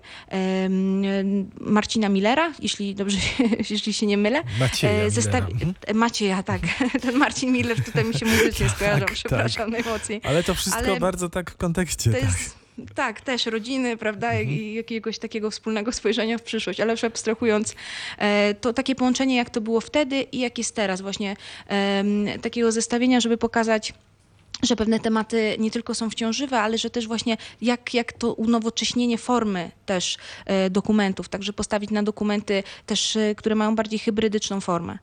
Marcina 1.60 2.08
Millera, 2.08 2.52
jeśli 2.60 2.94
dobrze, 2.94 3.18
jeśli 3.70 3.92
się 3.92 4.06
nie 4.06 4.16
mylę. 4.16 4.42
Macieja 4.60 4.92
E, 4.92 5.10
Mhm. 5.52 5.74
e, 5.86 5.94
Macieja, 5.94 6.42
tak. 6.42 6.60
Ten 7.02 7.16
Marcin 7.16 7.52
Miller 7.52 7.84
tutaj 7.84 8.04
mi 8.04 8.14
się 8.14 8.26
muzycznie 8.26 8.68
skojarzył, 8.68 9.06
tak. 9.06 9.14
przepraszam 9.14 9.70
najmocniej. 9.70 10.20
Ale 10.24 10.42
to 10.42 10.54
wszystko 10.54 10.82
Ale 10.82 11.00
bardzo 11.00 11.28
tak 11.28 11.50
w 11.50 11.56
kontekście. 11.56 12.10
Tak. 12.10 12.22
jest, 12.22 12.56
tak, 12.94 13.20
też 13.20 13.46
rodziny, 13.46 13.96
prawda, 13.96 14.40
i 14.40 14.74
jakiegoś 14.74 15.18
takiego 15.18 15.50
wspólnego 15.50 15.92
spojrzenia 15.92 16.38
w 16.38 16.42
przyszłość, 16.42 16.80
ale 16.80 16.90
już 16.92 17.04
abstrahując, 17.04 17.74
e, 18.18 18.54
to 18.54 18.72
takie 18.72 18.94
połączenie, 18.94 19.36
jak 19.36 19.50
to 19.50 19.60
było 19.60 19.80
wtedy 19.80 20.22
i 20.22 20.38
jak 20.38 20.58
jest 20.58 20.74
teraz, 20.74 21.00
właśnie 21.00 21.36
takiego 22.42 22.72
zestawienia, 22.72 23.20
żeby 23.20 23.36
pokazać, 23.38 23.92
że 24.62 24.76
pewne 24.76 25.00
tematy 25.00 25.56
nie 25.58 25.70
tylko 25.70 25.94
są 25.94 26.10
wciążywe, 26.10 26.60
ale 26.60 26.78
że 26.78 26.90
też 26.90 27.06
właśnie 27.06 27.36
jak, 27.60 27.94
jak 27.94 28.12
to 28.12 28.34
unowocześnienie 28.34 29.18
formy 29.18 29.70
też 29.86 30.16
e, 30.46 30.70
dokumentów, 30.70 31.28
także 31.28 31.52
postawić 31.52 31.90
na 31.90 32.02
dokumenty 32.02 32.62
też, 32.86 33.16
e, 33.16 33.34
które 33.34 33.54
mają 33.54 33.76
bardziej 33.76 33.98
hybrydyczną 33.98 34.60
formę. 34.60 34.98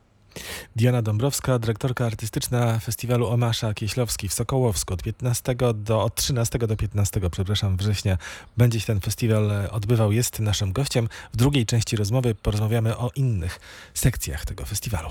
Diana 0.76 1.02
Dąbrowska, 1.02 1.60
dyrektorka 1.60 2.06
artystyczna 2.06 2.80
festiwalu 2.80 3.28
Omasza 3.28 3.74
Kieślowski 3.74 4.28
w 4.28 4.34
Sokołowsku 4.34 4.94
od 4.94 5.04
15 5.04 5.56
do, 5.74 6.04
od 6.04 6.16
13 6.16 6.60
do 6.60 6.78
15, 6.78 7.22
przepraszam, 7.32 7.78
września 7.78 8.18
będzie 8.58 8.80
się 8.80 8.86
ten 8.86 9.00
festiwal 9.00 9.52
e, 9.52 9.72
odbywał, 9.72 10.12
jest 10.12 10.40
naszym 10.40 10.74
gościem. 10.74 11.10
W 11.34 11.38
drugiej 11.38 11.66
części 11.66 11.96
rozmowy 11.96 12.36
porozmawiamy 12.36 12.98
o 12.98 13.12
innych 13.16 13.60
sekcjach 13.94 14.46
tego 14.46 14.66
festiwalu. 14.66 15.10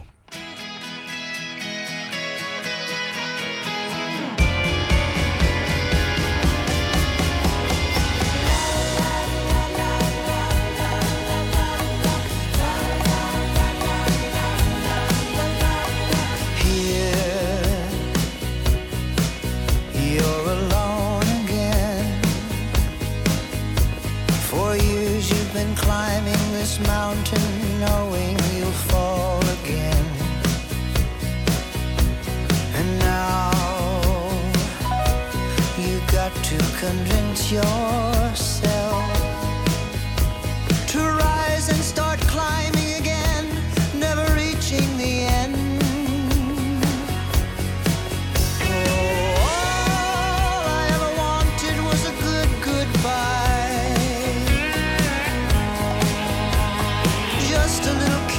Just 57.87 57.99
a 57.99 58.01
little 58.01 58.36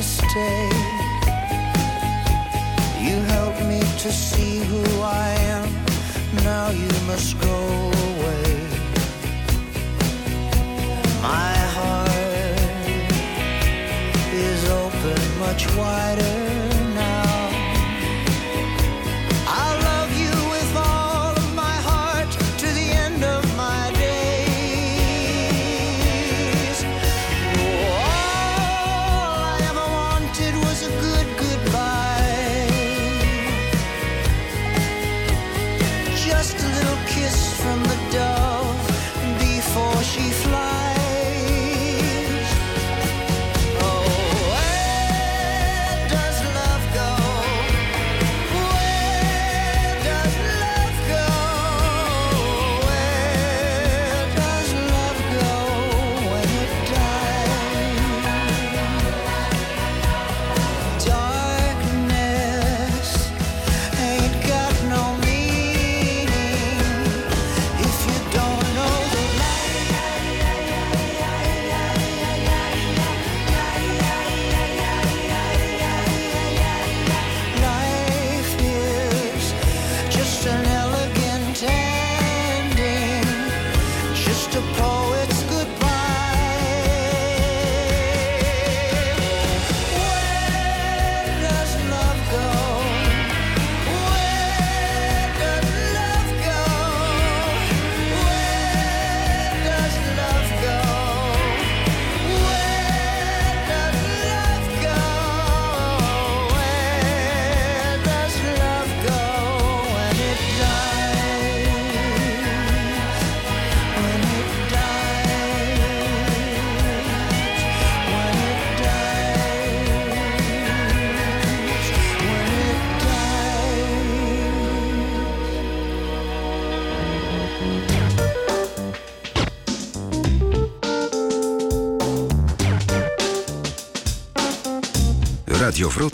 to 0.00 0.06
stay. 0.06 0.68
You 3.06 3.16
helped 3.34 3.62
me 3.64 3.80
to 3.80 4.10
see 4.10 4.58
who 4.70 4.82
I 5.02 5.28
am. 5.54 5.68
Now 6.44 6.70
you 6.70 6.90
must 7.06 7.38
go 7.40 7.58
away. 8.08 8.52
My 11.20 11.54
heart 11.76 12.10
is 14.32 14.60
open 14.70 15.20
much 15.38 15.62
wider 15.76 16.79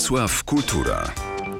Wrocław 0.06 0.44
Kultura. 0.44 1.10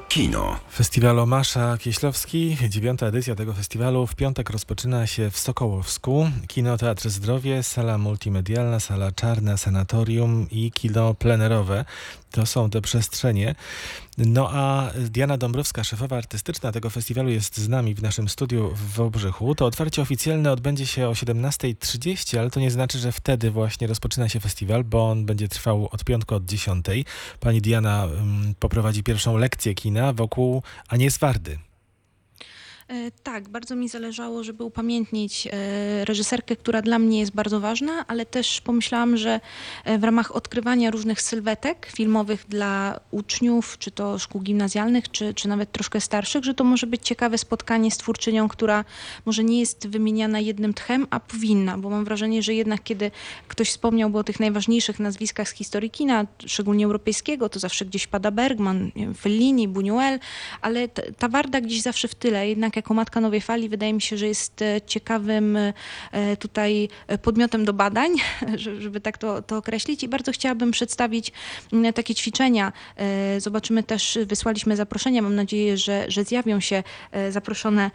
Kino. 0.07 0.59
Festiwal 0.77 1.19
Omasza 1.19 1.77
Kieślowski, 1.77 2.57
dziewiąta 2.69 3.07
edycja 3.07 3.35
tego 3.35 3.53
festiwalu 3.53 4.07
w 4.07 4.15
piątek 4.15 4.49
rozpoczyna 4.49 5.07
się 5.07 5.31
w 5.31 5.39
Sokołowsku. 5.39 6.29
Kino 6.47 6.77
Teatr 6.77 7.09
Zdrowie, 7.09 7.63
sala 7.63 7.97
multimedialna, 7.97 8.79
sala 8.79 9.11
czarna, 9.11 9.57
sanatorium 9.57 10.47
i 10.51 10.71
kino 10.71 11.13
plenerowe. 11.13 11.85
To 12.31 12.45
są 12.45 12.69
te 12.69 12.81
przestrzenie. 12.81 13.55
No 14.17 14.49
a 14.51 14.91
Diana 15.09 15.37
Dąbrowska, 15.37 15.83
szefowa 15.83 16.17
artystyczna 16.17 16.71
tego 16.71 16.89
festiwalu 16.89 17.29
jest 17.29 17.57
z 17.57 17.69
nami 17.69 17.95
w 17.95 18.01
naszym 18.01 18.29
studiu 18.29 18.71
w 18.75 18.95
Wałbrzychu. 18.95 19.55
To 19.55 19.65
otwarcie 19.65 20.01
oficjalne 20.01 20.51
odbędzie 20.51 20.85
się 20.85 21.09
o 21.09 21.11
17.30, 21.11 22.37
ale 22.37 22.49
to 22.49 22.59
nie 22.59 22.71
znaczy, 22.71 22.99
że 22.99 23.11
wtedy 23.11 23.51
właśnie 23.51 23.87
rozpoczyna 23.87 24.29
się 24.29 24.39
festiwal, 24.39 24.83
bo 24.83 25.09
on 25.09 25.25
będzie 25.25 25.47
trwał 25.47 25.89
od 25.91 26.03
piątku 26.03 26.35
od 26.35 26.45
10. 26.45 26.85
Pani 27.39 27.61
Diana 27.61 28.03
mm, 28.03 28.55
poprowadzi 28.59 29.03
pierwszą 29.03 29.37
lekcję 29.37 29.73
kina 29.73 30.13
wokół 30.13 30.63
Anies 30.89 31.17
Wardy. 31.21 31.66
E, 32.89 33.11
Tak, 33.23 33.49
bardzo 33.49 33.75
mi 33.75 33.89
zależało, 33.89 34.43
żeby 34.43 34.63
upamiętnić 34.63 35.47
e, 35.47 36.05
reżyserkę, 36.05 36.55
która 36.55 36.81
dla 36.81 36.99
mnie 36.99 37.19
jest 37.19 37.31
bardzo 37.31 37.59
ważna, 37.59 38.05
ale 38.07 38.25
też 38.25 38.61
pomyślałam, 38.61 39.17
że 39.17 39.39
e, 39.85 39.97
w 39.97 40.03
ramach 40.03 40.35
odkrywania 40.35 40.91
różnych 40.91 41.21
sylwetek 41.21 41.91
filmowych 41.95 42.45
dla 42.49 42.99
uczniów, 43.11 43.77
czy 43.77 43.91
to 43.91 44.19
szkół 44.19 44.41
gimnazjalnych, 44.41 45.11
czy, 45.11 45.33
czy 45.33 45.47
nawet 45.47 45.71
troszkę 45.71 46.01
starszych, 46.01 46.43
że 46.43 46.53
to 46.53 46.63
może 46.63 46.87
być 46.87 47.01
ciekawe 47.07 47.37
spotkanie 47.37 47.91
z 47.91 47.97
twórczynią, 47.97 48.47
która 48.47 48.85
może 49.25 49.43
nie 49.43 49.59
jest 49.59 49.87
wymieniana 49.87 50.39
jednym 50.39 50.73
tchem, 50.73 51.07
a 51.09 51.19
powinna, 51.19 51.77
bo 51.77 51.89
mam 51.89 52.05
wrażenie, 52.05 52.43
że 52.43 52.53
jednak 52.53 52.83
kiedy 52.83 53.11
ktoś 53.47 53.69
wspomniałby 53.69 54.17
o 54.17 54.23
tych 54.23 54.39
najważniejszych 54.39 54.99
nazwiskach 54.99 55.49
z 55.49 55.51
historii 55.51 55.89
kina, 55.89 56.25
szczególnie 56.45 56.85
europejskiego, 56.85 57.49
to 57.49 57.59
zawsze 57.59 57.85
gdzieś 57.85 58.07
pada 58.07 58.31
Bergman, 58.31 58.91
Fellini, 59.17 59.69
Buñuel, 59.69 60.19
ale 60.61 60.87
ta 61.17 61.29
Warda 61.29 61.61
gdzieś 61.61 61.81
zawsze 61.81 62.07
w 62.07 62.15
tyle. 62.15 62.49
Jednak 62.49 62.76
jako 62.77 62.93
matka 62.93 63.21
nowej 63.21 63.41
fali 63.41 63.69
wydaje 63.69 63.93
mi 63.93 64.01
się, 64.01 64.17
że 64.17 64.27
jest 64.27 64.61
e, 64.61 64.81
ciekawym 64.81 65.57
e, 65.57 65.73
tutaj 66.39 66.89
e, 67.07 67.17
podmiotem 67.17 67.65
do 67.65 67.73
badań, 67.73 68.11
że- 68.55 68.81
żeby 68.81 69.01
tak 69.01 69.17
to, 69.17 69.41
to 69.41 69.57
określić. 69.57 70.03
I 70.03 70.07
bardzo 70.07 70.31
chciałabym 70.31 70.71
przedstawić 70.71 71.31
takie 71.95 72.15
ćwiczenia. 72.15 72.73
Zobaczymy 73.37 73.83
też, 73.83 74.19
wysłaliśmy 74.25 74.75
zaproszenia, 74.75 75.21
mam 75.21 75.35
nadzieję, 75.35 75.77
że, 75.77 76.05
że 76.07 76.23
zjawią 76.23 76.59
się 76.59 76.83
zaproszone 77.29 77.91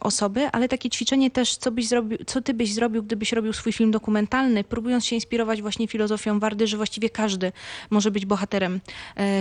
osoby, 0.00 0.48
ale 0.52 0.68
takie 0.68 0.90
ćwiczenie 0.90 1.30
też, 1.30 1.56
co, 1.56 1.70
byś 1.70 1.88
zrobił, 1.88 2.18
co 2.26 2.40
ty 2.42 2.54
byś 2.54 2.74
zrobił, 2.74 3.02
gdybyś 3.02 3.32
robił 3.32 3.52
swój 3.52 3.72
film 3.72 3.90
dokumentalny, 3.90 4.64
próbując 4.64 5.06
się 5.06 5.16
inspirować 5.16 5.62
właśnie 5.62 5.88
filozofią 5.88 6.38
Wardy, 6.40 6.66
że 6.66 6.76
właściwie 6.76 7.10
każdy 7.10 7.52
może 7.90 8.10
być 8.10 8.26
bohaterem 8.26 8.80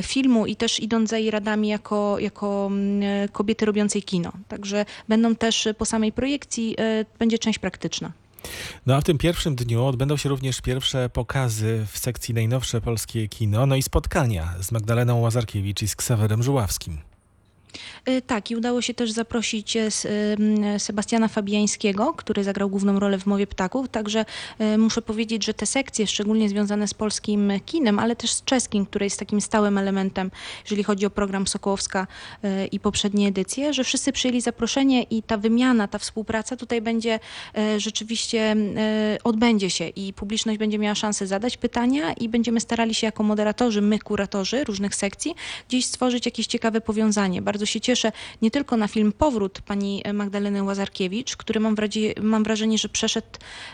filmu 0.04 0.46
i 0.46 0.56
też 0.56 0.80
idąc 0.80 1.10
za 1.10 1.18
jej 1.18 1.32
radami 1.32 1.68
jako, 1.68 2.20
jako 2.20 2.72
kobiety 3.32 3.66
robiącej 3.66 4.04
kino. 4.04 4.32
Także 4.48 4.86
będą 5.08 5.36
też 5.36 5.68
po 5.78 5.86
samej 5.86 6.12
projekcji, 6.12 6.76
e, 6.80 7.06
będzie 7.20 7.40
część 7.40 7.60
praktyczna. 7.60 8.12
No 8.86 8.96
a 8.96 9.02
w 9.02 9.04
tym 9.04 9.18
pierwszym 9.18 9.56
dniu 9.56 9.86
odbędą 9.86 10.18
się 10.18 10.30
również 10.30 10.62
pierwsze 10.62 11.10
pokazy 11.10 11.86
w 11.92 11.98
sekcji 11.98 12.34
Najnowsze 12.34 12.82
Polskie 12.82 13.28
Kino, 13.28 13.66
no 13.66 13.76
i 13.76 13.84
spotkania 13.84 14.54
z 14.62 14.72
Magdaleną 14.72 15.20
Łazarkiewicz 15.20 15.82
i 15.82 15.88
z 15.88 15.96
Ksawerem 15.96 16.44
Żuławskim. 16.44 16.98
E, 18.06 18.22
Tak, 18.22 18.52
i 18.52 18.56
udało 18.56 18.82
się 18.82 18.94
też 18.94 19.12
zaprosić 19.12 19.78
e, 19.78 19.90
Sebastiana 20.80 21.28
Fabiańskiego, 21.28 22.14
który 22.14 22.44
zagrał 22.44 22.70
główną 22.70 23.00
rolę 23.00 23.20
w 23.20 23.26
Mowie 23.26 23.48
Ptaków. 23.48 23.90
Także 23.90 24.26
e, 24.60 24.78
muszę 24.78 25.02
powiedzieć, 25.02 25.46
że 25.46 25.54
te 25.54 25.66
sekcje, 25.66 26.08
szczególnie 26.08 26.50
związane 26.50 26.88
z 26.88 26.94
polskim 26.94 27.52
kinem, 27.66 28.00
ale 28.00 28.16
też 28.16 28.32
z 28.32 28.44
czeskim, 28.44 28.86
które 28.86 29.06
jest 29.06 29.20
takim 29.20 29.42
stałym 29.42 29.78
elementem, 29.78 30.32
jeżeli 30.64 30.84
chodzi 30.84 31.06
o 31.06 31.10
program 31.10 31.48
Sokołowska 31.48 32.08
i 32.72 32.80
poprzednie 32.80 33.28
edycje, 33.28 33.74
że 33.74 33.84
wszyscy 33.84 34.12
przyjęli 34.12 34.42
zaproszenie 34.42 35.04
i 35.04 35.24
ta 35.24 35.38
wymiana, 35.38 35.88
ta 35.88 35.98
współpraca 35.98 36.56
tutaj 36.56 36.82
będzie 36.82 37.20
rzeczywiście 37.78 38.56
odbędzie 39.24 39.70
się 39.70 39.88
i 39.88 40.14
publiczność 40.14 40.60
będzie 40.60 40.80
miała 40.80 40.96
szansę 40.96 41.28
zadać 41.28 41.58
pytania 41.58 42.14
i 42.14 42.30
będziemy 42.30 42.60
starali 42.60 42.96
się 42.96 43.08
jako 43.08 43.24
moderatorzy, 43.24 43.82
my 43.82 44.00
kuratorzy 44.00 44.64
różnych 44.64 44.96
sekcji, 44.96 45.36
gdzieś 45.68 45.86
stworzyć 45.86 46.26
jakieś 46.26 46.48
ciekawe 46.48 46.82
powiązanie. 46.82 47.42
Bardzo 47.42 47.57
się 47.66 47.82
cieszę 47.82 48.12
nie 48.42 48.52
tylko 48.52 48.78
na 48.78 48.88
film 48.88 49.12
Powrót 49.12 49.62
pani 49.62 50.04
Magdaleny 50.14 50.64
Łazarkiewicz, 50.64 51.36
który 51.38 51.60
mam, 51.60 51.76
wrazie, 51.76 52.14
mam 52.22 52.44
wrażenie, 52.44 52.78
że 52.78 52.90
przeszedł 52.90 53.28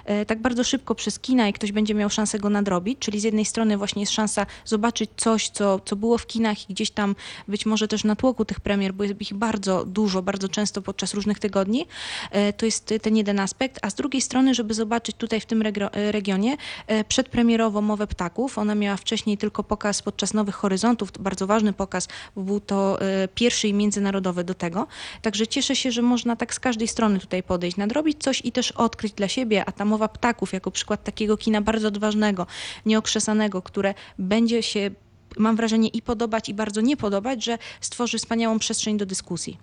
e, 0.06 0.26
tak 0.26 0.42
bardzo 0.42 0.64
szybko 0.64 0.96
przez 0.96 1.20
kina 1.20 1.48
i 1.48 1.54
ktoś 1.54 1.72
będzie 1.72 1.94
miał 1.94 2.10
szansę 2.10 2.40
go 2.40 2.50
nadrobić, 2.50 3.00
czyli 3.00 3.20
z 3.20 3.24
jednej 3.24 3.46
strony 3.46 3.78
właśnie 3.78 4.02
jest 4.02 4.12
szansa 4.12 4.46
zobaczyć 4.66 5.10
coś, 5.18 5.50
co, 5.50 5.80
co 5.80 5.96
było 5.96 6.18
w 6.18 6.28
kinach 6.28 6.70
i 6.70 6.74
gdzieś 6.74 6.92
tam 6.92 7.16
być 7.48 7.66
może 7.66 7.88
też 7.88 8.04
na 8.04 8.16
tłoku 8.16 8.46
tych 8.46 8.60
premier, 8.60 8.94
bo 8.94 9.04
jest 9.04 9.22
ich 9.22 9.34
bardzo 9.34 9.86
dużo, 9.86 10.22
bardzo 10.22 10.50
często 10.50 10.82
podczas 10.82 11.14
różnych 11.14 11.40
tygodni. 11.40 11.86
E, 12.32 12.54
To 12.54 12.66
jest 12.66 12.94
ten 13.02 13.18
jeden 13.18 13.40
aspekt, 13.40 13.80
a 13.82 13.90
z 13.90 13.96
drugiej 13.96 14.22
strony, 14.22 14.54
żeby 14.54 14.74
zobaczyć 14.74 15.16
tutaj 15.16 15.40
w 15.42 15.46
tym 15.46 15.62
e, 15.62 16.12
regionie 16.12 16.58
e, 16.88 17.04
przedpremierowo 17.04 17.82
Mowę 17.82 18.08
Ptaków. 18.08 18.58
Ona 18.58 18.76
miała 18.76 18.98
wcześniej 18.98 19.38
tylko 19.38 19.64
pokaz 19.64 20.02
podczas 20.02 20.34
Nowych 20.34 20.56
Horyzontów, 20.56 21.12
bardzo 21.20 21.48
ważny 21.48 21.74
pokaz, 21.74 22.08
był 22.36 22.60
to 22.60 23.02
e, 23.02 23.28
pierwszy 23.28 23.68
i 23.68 23.73
międzynarodowy 23.74 24.44
do 24.44 24.54
tego. 24.54 24.88
Także 25.22 25.48
cieszę 25.48 25.76
się, 25.76 25.92
że 25.92 26.02
można 26.02 26.36
tak 26.36 26.54
z 26.54 26.60
każdej 26.60 26.88
strony 26.88 27.20
tutaj 27.20 27.44
podejść, 27.44 27.78
nadrobić 27.78 28.24
coś 28.24 28.42
i 28.46 28.52
też 28.52 28.72
odkryć 28.72 29.14
dla 29.14 29.28
siebie, 29.28 29.66
a 29.66 29.72
ta 29.72 29.86
Mowa 29.86 30.08
Ptaków 30.08 30.54
jako 30.54 30.72
przykład 30.72 31.04
takiego 31.04 31.38
kina 31.38 31.62
bardzo 31.62 31.88
odważnego, 31.88 32.48
nieokrzesanego, 32.86 33.62
które 33.62 33.94
będzie 34.20 34.64
się 34.64 34.92
mam 35.38 35.56
wrażenie 35.56 35.88
i 35.88 36.02
podobać 36.02 36.50
i 36.50 36.54
bardzo 36.54 36.82
nie 36.82 36.98
podobać, 36.98 37.46
że 37.46 37.58
stworzy 37.82 38.18
wspaniałą 38.18 38.60
przestrzeń 38.60 38.98
do 38.98 39.06
dyskusji. 39.06 39.58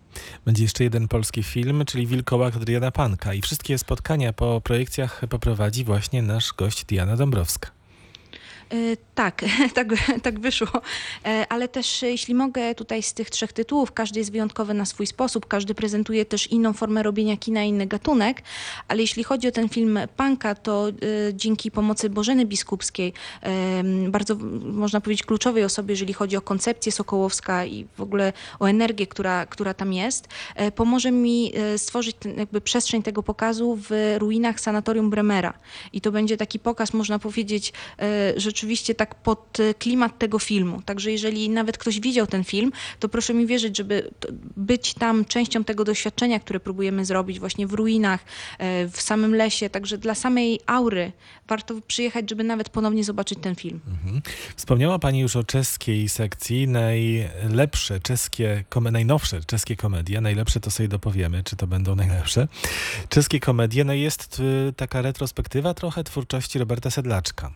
Będzie 0.44 0.62
jeszcze 0.62 0.84
jeden 0.84 1.08
polski 1.08 1.42
film, 1.42 1.84
czyli 1.86 2.06
Wilkołak 2.06 2.56
Adriana 2.56 2.90
Panka 2.90 3.34
i 3.34 3.40
wszystkie 3.40 3.78
spotkania 3.78 4.32
po 4.32 4.60
projekcjach 4.60 5.22
poprowadzi 5.28 5.84
właśnie 5.84 6.22
nasz 6.22 6.52
gość 6.52 6.84
Diana 6.84 7.16
Dąbrowska. 7.16 7.79
E, 8.70 8.96
Tak, 9.14 9.44
tak, 9.74 9.88
tak 10.22 10.40
wyszło. 10.40 10.68
E, 11.24 11.46
Ale 11.48 11.68
też, 11.68 12.02
e, 12.02 12.10
jeśli 12.10 12.34
mogę, 12.34 12.74
tutaj 12.74 13.02
z 13.02 13.14
tych 13.14 13.30
trzech 13.30 13.52
tytułów, 13.52 13.92
każdy 13.92 14.20
jest 14.20 14.32
wyjątkowy 14.32 14.74
na 14.74 14.84
swój 14.84 15.06
sposób, 15.06 15.46
każdy 15.46 15.74
prezentuje 15.74 16.24
też 16.24 16.46
inną 16.46 16.72
formę 16.72 17.02
robienia 17.02 17.36
kina, 17.36 17.62
inny 17.62 17.86
gatunek, 17.86 18.42
ale 18.88 19.00
jeśli 19.00 19.24
chodzi 19.24 19.48
o 19.48 19.52
ten 19.52 19.68
film 19.68 19.98
Panka, 20.16 20.54
to 20.54 20.86
dzięki 21.32 21.70
pomocy 21.70 22.10
Bożeny 22.10 22.46
Biskupskiej, 22.46 23.12
bardzo 24.08 24.34
można 24.62 25.00
powiedzieć 25.00 25.26
kluczowej 25.26 25.64
osobie, 25.64 25.92
jeżeli 25.92 26.12
chodzi 26.12 26.36
o 26.36 26.40
koncepcję 26.40 26.92
Sokołowska 26.92 27.66
i 27.66 27.86
w 27.97 28.00
ogóle 28.00 28.32
o 28.60 28.66
energię, 28.66 29.06
która, 29.06 29.47
która 29.47 29.75
tam 29.75 29.92
jest, 29.92 30.28
pomoże 30.75 31.10
mi 31.10 31.52
stworzyć 31.76 32.16
ten, 32.18 32.38
jakby 32.38 32.60
przestrzeń 32.60 33.02
tego 33.02 33.23
pokazu 33.23 33.78
w 33.88 34.16
ruinach 34.18 34.60
sanatorium 34.60 35.10
Bremera. 35.10 35.54
I 35.92 36.00
to 36.00 36.12
będzie 36.12 36.36
taki 36.36 36.58
pokaz, 36.58 36.92
można 36.92 37.18
powiedzieć, 37.18 37.73
e, 37.99 38.40
rzeczywiście 38.60 38.94
tak 38.94 39.14
pod 39.14 39.60
e, 39.60 39.75
klimat 39.75 40.18
tego 40.18 40.38
filmu. 40.38 40.82
Także 40.82 41.12
jeżeli 41.12 41.50
nawet 41.50 41.78
ktoś 41.78 42.00
widział 42.00 42.26
ten 42.26 42.44
film, 42.44 42.73
to 42.99 43.08
proszę 43.08 43.34
mi 43.34 43.46
wierzyć, 43.46 43.76
żeby 43.76 44.10
być 44.56 44.94
tam 44.94 45.25
częścią 45.25 45.64
tego 45.64 45.84
doświadczenia, 45.84 46.40
które 46.40 46.60
próbujemy 46.60 47.04
zrobić 47.04 47.40
właśnie 47.40 47.66
w 47.66 47.73
ruinach, 47.73 48.25
e, 48.58 48.88
w 48.88 49.00
samym 49.00 49.34
lesie. 49.34 49.70
Także 49.70 49.99
dla 49.99 50.14
samej 50.14 50.60
aury 50.66 51.12
warto 51.49 51.75
przyjechać, 51.86 52.30
żeby 52.30 52.44
nawet 52.44 52.68
ponownie 52.68 53.04
zobaczyć 53.04 53.38
ten 53.42 53.54
film. 53.54 53.80
Mhm. 53.88 54.23
Wspomniała 54.56 54.99
Pani 54.99 55.20
już 55.20 55.36
o 55.36 55.44
czeskiej 55.44 56.08
sekcji. 56.08 56.68
Najlepsze 56.68 58.00
czeskie, 58.00 58.64
najnowsze 58.92 59.40
czeskie 59.44 59.76
komedie, 59.76 60.20
najlepsze 60.20 60.60
to 60.60 60.70
sobie 60.70 60.88
dopowiemy, 60.88 61.42
czy 61.44 61.56
to 61.56 61.66
będą 61.66 61.96
najlepsze. 61.96 62.49
Czeskie 63.08 63.40
komedie, 63.40 63.84
no 63.84 63.92
jest 63.92 64.40
y, 64.40 64.73
taka 64.76 65.02
retrospektywa 65.02 65.75
trochę 65.75 66.04
twórczości 66.04 66.58
Roberta 66.58 66.90
Sedlaczka. 66.90 67.52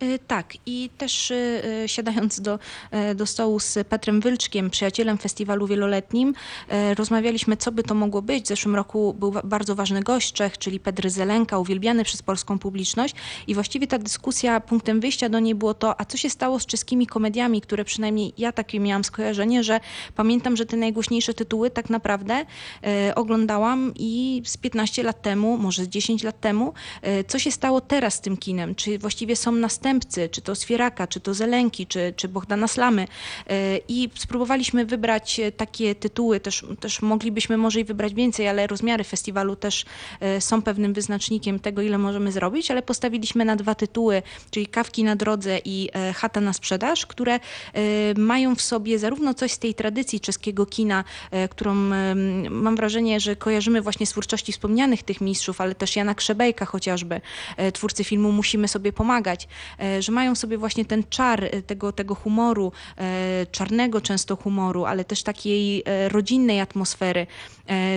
E, 0.00 0.18
Tak, 0.18 0.54
i 0.66 0.90
też 0.98 1.30
e, 1.30 1.62
siadając 1.86 2.40
do, 2.40 2.58
e, 2.90 3.14
do 3.14 3.26
stołu 3.26 3.60
z 3.60 3.78
Petrem 3.88 4.20
Wylczkiem, 4.20 4.70
przyjacielem 4.70 5.18
festiwalu 5.18 5.66
wieloletnim, 5.66 6.34
rozmawialiśmy, 6.96 7.56
co 7.56 7.72
by 7.72 7.82
to 7.82 7.94
mogło 7.94 8.22
być. 8.22 8.44
W 8.44 8.48
zeszłym 8.48 8.76
roku 8.76 9.14
był 9.14 9.34
bardzo 9.44 9.74
ważny 9.74 10.02
gość 10.02 10.32
Czech, 10.32 10.58
czyli 10.58 10.80
Pedry 10.80 11.10
Zelenka, 11.10 11.58
uwielbiany 11.58 12.04
przez 12.04 12.22
polską 12.22 12.58
publiczność 12.58 13.14
i 13.46 13.54
właściwie 13.54 13.86
ta 13.86 13.98
dyskusja, 13.98 14.60
punktem 14.60 15.00
wyjścia 15.00 15.28
do 15.28 15.40
niej 15.40 15.54
było 15.54 15.74
to, 15.74 16.00
a 16.00 16.04
co 16.04 16.16
się 16.16 16.30
stało 16.30 16.58
z 16.60 16.66
czeskimi 16.66 17.06
komediami, 17.06 17.60
które 17.60 17.84
przynajmniej 17.84 18.32
ja 18.38 18.52
takie 18.52 18.80
miałam 18.80 19.04
skojarzenie, 19.04 19.64
że 19.64 19.80
pamiętam, 20.14 20.56
że 20.56 20.66
te 20.66 20.76
najgłośniejsze 20.76 21.34
tytuły 21.34 21.70
tak 21.70 21.90
naprawdę 21.90 22.46
oglądałam 23.14 23.92
i 23.96 24.42
z 24.44 24.56
15 24.56 25.02
lat 25.02 25.22
temu, 25.22 25.58
może 25.58 25.84
z 25.84 25.88
10 25.88 26.22
lat 26.22 26.40
temu, 26.40 26.72
co 27.28 27.38
się 27.38 27.50
stało 27.50 27.80
teraz 27.80 28.14
z 28.14 28.20
tym 28.20 28.36
kinem? 28.36 28.74
Czy 28.74 28.98
właściwie 28.98 29.36
są 29.36 29.52
następcy, 29.94 30.28
czy 30.28 30.40
to 30.40 30.54
Sfieraka, 30.54 31.06
czy 31.06 31.20
to 31.20 31.34
Zelenki, 31.34 31.86
czy, 31.86 32.12
czy 32.16 32.28
Bohdana 32.28 32.68
Slamy. 32.68 33.08
E, 33.46 33.78
I 33.88 34.10
spróbowaliśmy 34.14 34.86
wybrać 34.86 35.40
e, 35.40 35.52
takie 35.52 35.94
tytuły, 35.94 36.40
też, 36.40 36.66
też 36.80 37.02
moglibyśmy 37.02 37.56
może 37.56 37.80
i 37.80 37.84
wybrać 37.84 38.14
więcej, 38.14 38.48
ale 38.48 38.66
rozmiary 38.66 39.04
festiwalu 39.04 39.56
też 39.56 39.84
e, 40.20 40.40
są 40.40 40.62
pewnym 40.62 40.92
wyznacznikiem 40.92 41.60
tego, 41.60 41.82
ile 41.82 41.98
możemy 41.98 42.32
zrobić, 42.32 42.70
ale 42.70 42.82
postawiliśmy 42.82 43.44
na 43.44 43.56
dwa 43.56 43.74
tytuły, 43.74 44.22
czyli 44.50 44.66
Kawki 44.66 45.04
na 45.04 45.16
drodze 45.16 45.58
i 45.64 45.90
Chata 46.14 46.40
na 46.40 46.52
sprzedaż, 46.52 47.06
które 47.06 47.40
mają 48.16 48.56
w 48.56 48.62
sobie 48.62 48.98
zarówno 48.98 49.34
coś 49.34 49.52
z 49.52 49.58
tej 49.58 49.74
tradycji 49.74 50.20
czeskiego 50.20 50.66
kina, 50.66 51.04
którą 51.50 51.74
mam 52.50 52.76
wrażenie, 52.76 53.20
że 53.20 53.36
kojarzymy 53.36 53.82
właśnie 53.82 54.06
z 54.06 54.10
twórczości 54.10 54.52
wspomnianych 54.52 55.02
tych 55.02 55.20
mistrzów, 55.20 55.60
ale 55.60 55.74
też 55.74 55.96
Jana 55.96 56.14
Krzebejka 56.14 56.66
chociażby, 56.66 57.20
twórcy 57.72 58.04
filmu 58.04 58.32
Musimy 58.32 58.68
sobie 58.68 58.92
pomagać. 58.92 59.48
E, 59.80 60.02
że 60.02 60.12
mają 60.12 60.34
sobie 60.34 60.58
właśnie 60.58 60.84
ten 60.84 61.04
czar 61.10 61.44
e, 61.44 61.62
tego, 61.62 61.92
tego 61.92 62.14
humoru, 62.14 62.72
e, 62.96 63.46
czarnego 63.52 64.00
często 64.00 64.36
humoru, 64.36 64.84
ale 64.84 65.04
też 65.04 65.22
takiej 65.22 65.84
rodzinnej 66.08 66.60
atmosfery. 66.60 67.26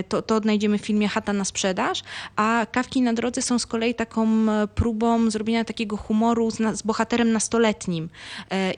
To, 0.08 0.22
to 0.22 0.36
odnajdziemy 0.36 0.78
w 0.78 0.86
filmie 0.86 1.08
Chata 1.08 1.32
na 1.32 1.44
sprzedaż, 1.44 2.02
a 2.36 2.66
Kawki 2.72 3.02
na 3.02 3.12
drodze 3.12 3.42
są 3.42 3.58
z 3.58 3.66
kolei 3.66 3.94
taką 3.94 4.26
próbą 4.74 5.30
zrobienia 5.30 5.64
takiego 5.64 5.96
humoru 5.96 6.50
z, 6.50 6.56
z 6.78 6.82
bohaterem 6.82 7.32
nastoletnim 7.32 8.08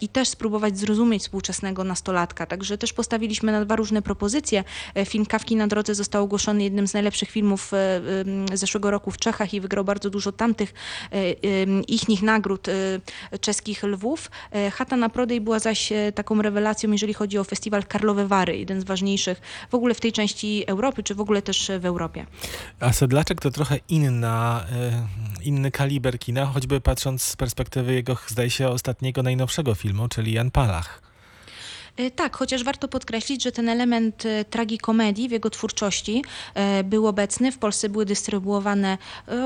i 0.01 0.09
też 0.09 0.29
spróbować 0.29 0.79
zrozumieć 0.79 1.23
współczesnego 1.23 1.85
nastolatka. 1.85 2.47
Także 2.47 2.79
też 2.79 2.93
postawiliśmy 2.93 3.53
na 3.53 3.64
dwa 3.64 3.77
różne 3.77 4.03
propozycje. 4.03 4.64
Film 5.07 5.27
Kawki 5.27 5.57
na 5.57 5.67
drodze 5.67 5.95
został 5.95 6.25
ogłoszony 6.25 6.64
jednym 6.64 6.88
z 6.88 6.95
najlepszych 6.95 7.31
filmów 7.31 7.73
zeszłego 8.55 8.90
roku 8.90 9.11
w 9.11 9.19
Czechach 9.19 9.55
i 9.55 9.61
wygrał 9.61 9.85
bardzo 9.85 10.11
dużo 10.11 10.33
tamtych 10.33 10.75
em, 11.11 11.87
ichnych 11.87 12.23
nagród 12.23 12.69
czeskich 13.40 13.83
lwów. 13.83 14.30
E, 14.52 14.70
Chata 14.70 14.96
na 14.96 15.09
Prodej 15.09 15.40
była 15.40 15.59
zaś 15.59 15.92
e, 15.92 16.12
taką 16.12 16.42
rewelacją, 16.42 16.92
jeżeli 16.92 17.14
chodzi 17.14 17.38
o 17.38 17.44
festiwal 17.44 17.85
Karlowe 17.85 18.26
Wary, 18.26 18.59
jeden 18.59 18.80
z 18.80 18.85
ważniejszych 18.85 19.40
w 19.70 19.74
ogóle 19.74 19.94
w 19.94 20.00
tej 20.00 20.12
części 20.12 20.64
Europy, 20.66 21.02
czy 21.02 21.14
w 21.14 21.20
ogóle 21.20 21.42
też 21.42 21.70
w 21.80 21.85
Europie. 21.85 22.26
A 22.80 22.92
Sedlaczek 22.92 23.40
to 23.40 23.50
trochę 23.50 23.78
inna, 23.88 24.64
e, 24.72 25.07
inny 25.44 25.70
kaliber 25.70 26.18
kina, 26.18 26.46
choćby 26.46 26.80
patrząc 26.80 27.22
z 27.22 27.37
perspektywy 27.37 27.94
jego, 27.94 28.16
zdaje 28.26 28.50
się, 28.50 28.68
ostatniego, 28.68 29.22
najnowszego 29.22 29.74
filmu, 29.74 30.09
czyli 30.09 30.33
Jan 30.33 30.50
Palach. 30.50 31.04
E, 31.96 32.11
Tak, 32.11 32.37
chociaż 32.37 32.64
warto 32.64 32.88
podkreślić, 32.88 33.42
że 33.42 33.52
ten 33.52 33.68
element 33.68 34.26
e, 34.26 34.44
tragikomedii 34.44 35.28
w 35.28 35.33
jego 35.33 35.50
twórczości 35.50 36.24
e, 36.54 36.85
był 36.85 37.07
obecny. 37.07 37.52
W 37.52 37.59
Polsce 37.59 37.88
były 37.88 38.04
dystrybuowane, 38.04 38.98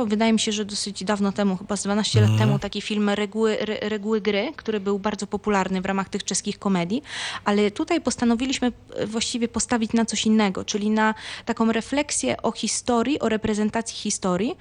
wydaje 0.07 0.33
mi 0.33 0.41
się, 0.41 0.53
że 0.53 0.65
dosyć 0.65 1.05
dawno 1.05 1.33
temu, 1.33 1.57
chyba 1.57 1.77
z 1.77 1.83
12 1.83 2.21
lat 2.21 2.31
temu, 2.39 2.59
taki 2.59 2.81
film 2.81 3.11
Reguły, 3.11 3.61
Re, 3.61 3.89
Reguły 3.89 4.21
Gry, 4.21 4.53
który 4.57 4.81
był 4.81 4.99
bardzo 4.99 5.27
popularny 5.27 5.81
w 5.81 5.87
ramach 5.87 6.09
tych 6.09 6.25
czeskich 6.25 6.59
komedii. 6.59 7.03
Ale 7.45 7.71
tutaj 7.71 8.01
postanowiliśmy 8.01 8.73
właściwie 9.07 9.49
postawić 9.49 9.93
na 9.93 10.05
coś 10.05 10.27
innego, 10.27 10.65
czyli 10.65 10.91
na 10.91 11.15
taką 11.45 11.73
refleksję 11.73 12.43
o 12.43 12.53
historii, 12.53 13.21
o 13.21 13.29
reprezentacji 13.29 13.97
historii, 13.97 14.57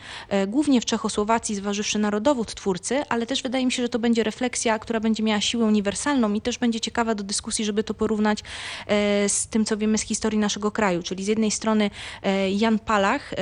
głównie 0.47 0.82
w 0.82 0.86
Czechosłowacji, 0.86 1.56
zważywszy 1.56 2.00
narodowód 2.00 2.56
twórcy, 2.56 3.04
ale 3.10 3.26
też 3.26 3.43
wydaje 3.43 3.65
mi 3.65 3.71
się, 3.71 3.84
że 3.84 3.89
to 3.89 4.00
będzie 4.00 4.23
refleksja, 4.23 4.80
która 4.80 5.00
będzie 5.00 5.23
miała 5.23 5.41
siłę 5.41 5.65
uniwersalną 5.65 6.34
i 6.34 6.41
też 6.41 6.58
będzie 6.58 6.80
ciekawa 6.80 7.15
do 7.15 7.23
dyskusji, 7.23 7.65
żeby 7.65 7.77
to 7.84 7.94
porównać 7.94 8.40
e, 8.88 9.30
z 9.30 9.48
tym, 9.48 9.66
co 9.66 9.78
wiemy 9.78 9.98
z 9.98 10.02
historii 10.02 10.40
naszego 10.40 10.72
kraju. 10.72 11.04
Czyli 11.04 11.24
z 11.24 11.28
jednej 11.28 11.52
strony 11.52 11.90
e, 12.24 12.52
Jan 12.52 12.80
Palach, 12.80 13.34
e, 13.34 13.38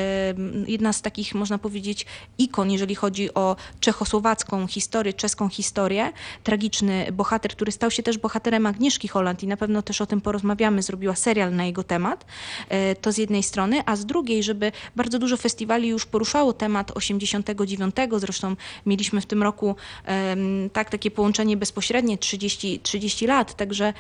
jedna 0.67 0.93
z 0.93 1.01
takich, 1.01 1.35
można 1.35 1.57
powiedzieć, 1.57 2.05
ikon, 2.37 2.71
jeżeli 2.71 2.95
chodzi 2.95 3.33
o 3.33 3.55
czechosłowacką 3.79 4.67
historię, 4.67 5.13
czeską 5.13 5.49
historię. 5.49 6.11
Tragiczny 6.43 7.11
bohater, 7.11 7.51
który 7.51 7.71
stał 7.71 7.91
się 7.91 8.03
też 8.03 8.17
bohaterem 8.17 8.65
Agnieszki 8.65 9.07
Holland 9.07 9.43
i 9.43 9.47
na 9.47 9.57
pewno 9.57 9.81
też 9.81 10.01
o 10.01 10.05
tym 10.05 10.21
porozmawiamy, 10.21 10.81
zrobiła 10.81 11.15
serial 11.15 11.55
na 11.55 11.65
jego 11.65 11.83
temat. 11.83 12.25
To 13.01 13.11
z 13.11 13.17
jednej 13.17 13.43
strony, 13.43 13.81
a 13.85 13.95
z 13.95 14.05
drugiej, 14.05 14.43
żeby 14.43 14.71
bardzo 14.95 15.19
dużo 15.19 15.37
festiwali 15.37 15.87
już 15.87 16.05
poruszało 16.05 16.53
temat 16.53 16.91
89, 16.95 17.95
zresztą 18.17 18.55
mieliśmy 18.85 19.21
w 19.21 19.25
tym 19.25 19.43
roku 19.43 19.75
tak 20.73 20.89
takie 20.89 21.11
połączenie 21.11 21.57
bezpośrednie 21.57 22.17
30, 22.17 22.79
30 22.79 23.27
lat, 23.27 23.55
także 23.55 23.93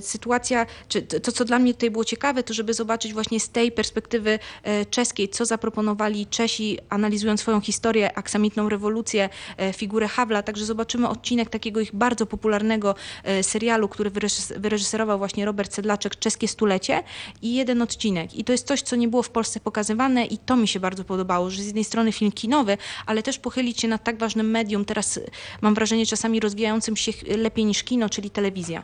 sytuacja, 0.00 0.66
czy 0.88 1.02
to, 1.02 1.32
co 1.32 1.44
dla 1.44 1.58
mnie 1.58 1.74
tutaj 1.74 1.90
było 1.90 2.04
ciekawe, 2.04 2.42
to 2.42 2.54
żeby 2.54 2.74
zobaczyć 2.74 3.12
właśnie 3.12 3.40
z 3.40 3.50
tej 3.50 3.72
perspektywy 3.72 4.38
e, 4.62 4.86
czeskiej, 4.86 5.28
co 5.28 5.44
zaproponowali 5.44 6.26
Czesi, 6.26 6.78
analizując 6.88 7.40
swoją 7.40 7.60
historię, 7.60 8.18
aksamitną 8.18 8.68
rewolucję, 8.68 9.28
e, 9.56 9.72
figurę 9.72 10.08
Hawla, 10.08 10.42
także 10.42 10.64
zobaczymy 10.64 11.08
odcinek 11.08 11.50
takiego 11.50 11.80
ich 11.80 11.94
bardzo 11.94 12.26
popularnego 12.26 12.94
e, 13.24 13.42
serialu, 13.42 13.88
który 13.88 14.10
wyreżys- 14.10 14.58
wyreżyserował 14.58 15.18
właśnie 15.18 15.44
Robert 15.44 15.74
Sedlaczek, 15.74 16.16
Czeskie 16.16 16.48
Stulecie 16.48 17.02
i 17.42 17.54
jeden 17.54 17.82
odcinek. 17.82 18.34
I 18.34 18.44
to 18.44 18.52
jest 18.52 18.66
coś, 18.66 18.82
co 18.82 18.96
nie 18.96 19.08
było 19.08 19.22
w 19.22 19.30
Polsce 19.30 19.60
pokazywane 19.60 20.26
i 20.26 20.38
to 20.38 20.56
mi 20.56 20.68
się 20.68 20.80
bardzo 20.80 21.04
podobało, 21.04 21.50
że 21.50 21.62
z 21.62 21.66
jednej 21.66 21.84
strony 21.84 22.12
film 22.12 22.32
kinowy, 22.32 22.78
ale 23.06 23.22
też 23.22 23.38
pochylić 23.38 23.80
się 23.80 23.88
nad 23.88 24.04
tak 24.04 24.18
ważnym 24.18 24.50
medium, 24.50 24.84
teraz 24.84 25.16
e, 25.16 25.20
mam 25.60 25.74
wrażenie 25.74 26.06
czasami 26.06 26.40
rozwijającym 26.40 26.96
się 26.96 27.12
lepiej 27.36 27.64
niż 27.64 27.82
kino, 27.84 28.08
czyli 28.08 28.27
telewizja. 28.30 28.82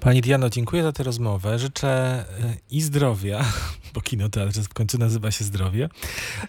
Pani 0.00 0.20
Diano, 0.20 0.50
dziękuję 0.50 0.82
za 0.82 0.92
tę 0.92 1.02
rozmowę. 1.02 1.58
Życzę 1.58 1.88
e, 1.88 2.24
i 2.70 2.82
zdrowia, 2.82 3.44
bo 3.94 4.00
kinoteatr 4.00 4.60
w 4.60 4.74
końcu 4.74 4.98
nazywa 4.98 5.30
się 5.30 5.44
zdrowie, 5.44 5.88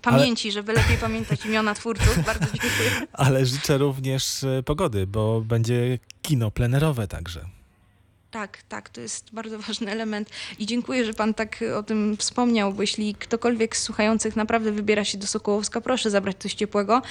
Pamięci, 0.01 0.51
żeby 0.51 0.73
lepiej 0.73 0.97
pamiętać 0.97 1.45
imiona 1.45 1.75
twórców. 1.75 2.19
Bardzo 2.25 2.45
dziękuję. 2.45 3.07
ale 3.13 3.45
życzę 3.45 3.77
również 3.77 4.43
e, 4.43 4.63
pogody, 4.63 5.07
bo 5.07 5.41
będzie 5.41 5.99
kino 6.21 6.51
plenerowe 6.51 7.07
także. 7.07 7.58
Tak, 8.31 8.63
tak, 8.69 8.89
to 8.89 9.01
jest 9.01 9.33
bardzo 9.33 9.59
ważny 9.67 9.91
element 9.91 10.29
i 10.59 10.65
dziękuję, 10.65 11.05
że 11.05 11.13
pan 11.13 11.33
tak 11.33 11.63
o 11.77 11.83
tym 11.83 12.17
wspomniał, 12.17 12.73
bo 12.73 12.81
jeśli 12.83 13.15
ktokolwiek 13.15 13.77
z 13.77 13.83
słuchających 13.83 14.35
naprawdę 14.35 14.71
wybiera 14.71 15.03
się 15.05 15.17
do 15.17 15.27
Sokołowska, 15.27 15.81
proszę 15.81 16.09
zabrać 16.09 16.37
coś 16.39 16.53
ciepłego 16.53 17.01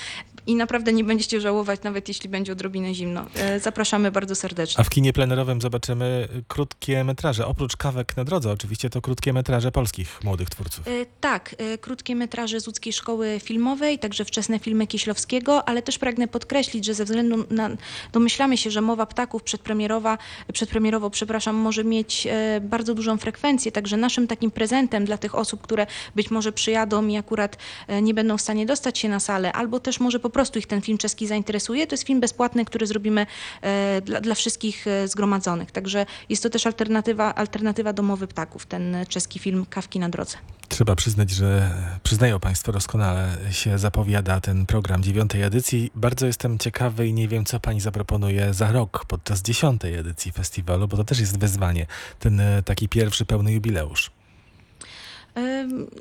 i 0.47 0.55
naprawdę 0.55 0.93
nie 0.93 1.05
będziecie 1.05 1.41
żałować, 1.41 1.83
nawet 1.83 2.09
jeśli 2.09 2.29
będzie 2.29 2.53
odrobinę 2.53 2.95
zimno. 2.95 3.27
E, 3.35 3.61
Zapraszamy 3.61 4.11
bardzo 4.11 4.35
serdecznie. 4.35 4.81
A 4.81 4.85
w 4.85 4.91
kinie 4.91 5.13
plenerowym 5.13 5.61
zobaczymy 5.61 6.29
krótkie 6.49 7.05
metraże. 7.05 7.47
Oprócz 7.47 7.77
kawek 7.77 8.17
na 8.17 8.25
drodze, 8.25 8.53
oczywiście 8.53 8.91
to 8.91 9.01
krótkie 9.01 9.33
metraże 9.33 9.73
polskich 9.73 10.25
młodych 10.25 10.51
twórców. 10.51 10.89
E, 10.89 10.91
Tak, 11.21 11.55
e, 11.59 11.79
krótkie 11.79 12.17
metraże 12.17 12.61
z 12.61 12.67
Łódzkiej 12.67 12.93
Szkoły 12.93 13.41
Filmowej, 13.43 13.99
także 13.99 14.25
wczesne 14.25 14.59
filmy 14.59 14.87
Kieślowskiego, 14.87 15.69
ale 15.69 15.83
też 15.83 15.99
pragnę 15.99 16.29
podkreślić, 16.29 16.85
że 16.85 16.95
ze 16.95 17.05
względu 17.05 17.45
na, 17.51 17.71
domyślamy 18.13 18.57
się, 18.57 18.71
że 18.71 18.81
Mowa 18.81 19.07
Ptaków 19.07 19.43
przedpremierowa, 19.43 20.19
przedpremierowo, 20.53 21.08
przepraszam, 21.11 21.57
może 21.57 21.85
mieć 21.85 22.27
e, 22.27 22.61
bardzo 22.61 22.95
dużą 22.95 23.17
frekwencję, 23.17 23.73
także 23.73 23.97
naszym 23.97 24.27
takim 24.27 24.51
prezentem 24.51 25.05
dla 25.05 25.19
tych 25.19 25.35
osób, 25.35 25.63
które 25.63 25.87
być 26.17 26.31
może 26.31 26.53
przyjadą 26.53 27.07
i 27.07 27.17
akurat 27.17 27.57
e, 27.89 28.03
nie 28.03 28.15
będą 28.15 28.37
w 28.37 28.41
stanie 28.41 28.67
dostać 28.67 28.99
się 28.99 29.09
na 29.09 29.21
salę, 29.21 29.53
albo 29.53 29.81
też 29.81 30.01
może 30.01 30.21
po 30.21 30.31
prostu 30.31 30.59
ich 30.59 30.67
ten 30.67 30.81
film 30.81 30.99
czeski 30.99 31.27
zainteresuje, 31.27 31.87
to 31.87 31.95
jest 31.95 32.07
film 32.07 32.21
bezpłatny, 32.21 32.65
który 32.65 32.87
zrobimy 32.87 33.27
e, 33.63 34.01
dla, 34.01 34.21
dla 34.21 34.35
wszystkich 34.35 34.87
zgromadzonych, 35.05 35.71
także 35.71 36.07
jest 36.29 36.43
to 36.43 36.51
też 36.51 36.67
alternatywa, 36.67 37.35
alternatywa 37.35 37.93
do 37.93 38.03
Mowy 38.03 38.27
Ptaków, 38.27 38.67
ten 38.67 38.97
czeski 39.09 39.39
film 39.39 39.67
Kawki 39.71 39.99
na 39.99 40.09
drodze. 40.09 40.39
Trzeba 40.69 40.97
przyznać, 40.97 41.31
że 41.31 41.71
przyznają 42.03 42.41
Państwo 42.41 42.73
doskonale 42.73 43.37
się 43.51 43.79
zapowiada 43.79 44.41
ten 44.41 44.67
program 44.67 45.03
dziewiątej 45.03 45.43
edycji. 45.43 45.91
Bardzo 45.95 46.27
jestem 46.27 46.59
ciekawy 46.59 47.07
i 47.07 47.13
nie 47.13 47.29
wiem, 47.29 47.45
co 47.45 47.61
Pani 47.61 47.81
zaproponuje 47.81 48.55
za 48.55 48.73
rok 48.73 49.05
podczas 49.09 49.43
dziesiątej 49.43 49.95
edycji 49.95 50.33
festiwalu, 50.33 50.89
bo 50.89 50.97
to 50.97 51.05
też 51.05 51.21
jest 51.21 51.39
wyzwanie, 51.39 51.87
ten 52.19 52.41
e, 52.41 52.63
taki 52.63 52.89
pierwszy 52.89 53.25
pełny 53.25 53.53
jubileusz. 53.53 54.11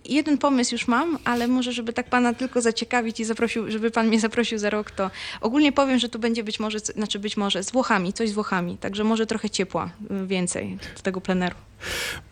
Jeden 0.06 0.38
pomysł 0.38 0.76
już 0.76 0.88
mam, 0.88 1.18
ale 1.24 1.48
może, 1.48 1.72
żeby 1.72 1.94
tak 1.94 2.10
pana 2.10 2.34
tylko 2.34 2.62
zaciekawić 2.62 3.20
i 3.20 3.26
zaprosił, 3.26 3.72
żeby 3.72 3.92
pan 3.92 4.08
mnie 4.08 4.20
zaprosił 4.20 4.58
za 4.58 4.70
rok, 4.70 4.92
to 4.92 5.12
ogólnie 5.42 5.72
powiem, 5.72 6.00
że 6.00 6.10
tu 6.10 6.20
będzie 6.20 6.44
być 6.44 6.60
może, 6.60 6.80
znaczy 6.80 7.20
być 7.20 7.38
może 7.38 7.64
z 7.64 7.72
Włochami, 7.72 8.14
coś 8.14 8.30
z 8.30 8.34
Włochami, 8.34 8.78
także 8.78 9.04
może 9.04 9.26
trochę 9.26 9.50
ciepła 9.50 9.90
y, 10.24 10.28
więcej 10.28 10.78
do 10.96 11.02
tego 11.02 11.22
pleneru. 11.22 11.56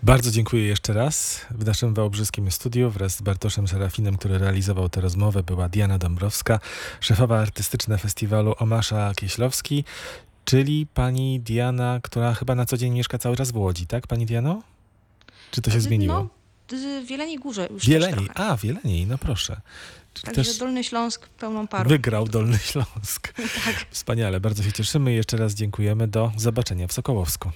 Bardzo 0.03 0.31
dziękuję 0.31 0.65
jeszcze 0.65 0.93
raz. 0.93 1.45
W 1.51 1.65
naszym 1.65 1.93
wałbrzyskim 1.93 2.51
studiu 2.51 2.89
wraz 2.89 3.15
z 3.15 3.21
Bartoszem 3.21 3.67
Serafinem, 3.67 4.17
który 4.17 4.37
realizował 4.37 4.89
tę 4.89 5.01
rozmowę, 5.01 5.43
była 5.43 5.69
Diana 5.69 5.97
Dąbrowska, 5.97 6.59
szefowa 6.99 7.39
artystyczna 7.39 7.97
festiwalu 7.97 8.53
Omasza 8.59 9.13
Kieślowski, 9.15 9.83
czyli 10.45 10.87
pani 10.93 11.39
Diana, 11.39 11.99
która 12.03 12.33
chyba 12.33 12.55
na 12.55 12.65
co 12.65 12.77
dzień 12.77 12.93
mieszka 12.93 13.17
cały 13.17 13.35
czas 13.35 13.51
w 13.51 13.57
Łodzi, 13.57 13.87
tak 13.87 14.07
pani 14.07 14.25
Diano? 14.25 14.61
Czy 15.51 15.61
to 15.61 15.71
się 15.71 15.81
zmieniło? 15.81 16.27
No, 16.71 16.77
w 17.01 17.05
Wieleniej 17.05 17.37
Górze 17.37 17.67
już 17.71 17.85
Wieleni. 17.87 18.13
też 18.15 18.25
trochę. 18.25 18.51
A, 18.51 18.57
Wieleni, 18.57 19.05
no 19.05 19.17
proszę. 19.17 19.61
Także 20.23 20.43
też 20.43 20.57
Dolny 20.57 20.83
Śląsk 20.83 21.27
pełną 21.29 21.67
parą. 21.67 21.89
wygrał 21.89 22.27
Dolny 22.27 22.57
Śląsk. 22.57 23.33
Tak. 23.65 23.85
Wspaniale, 23.91 24.39
bardzo 24.39 24.63
się 24.63 24.71
cieszymy 24.71 25.13
i 25.13 25.15
jeszcze 25.15 25.37
raz 25.37 25.53
dziękujemy. 25.53 26.07
Do 26.07 26.31
zobaczenia 26.37 26.87
w 26.87 26.93
Sokołowsku. 26.93 27.51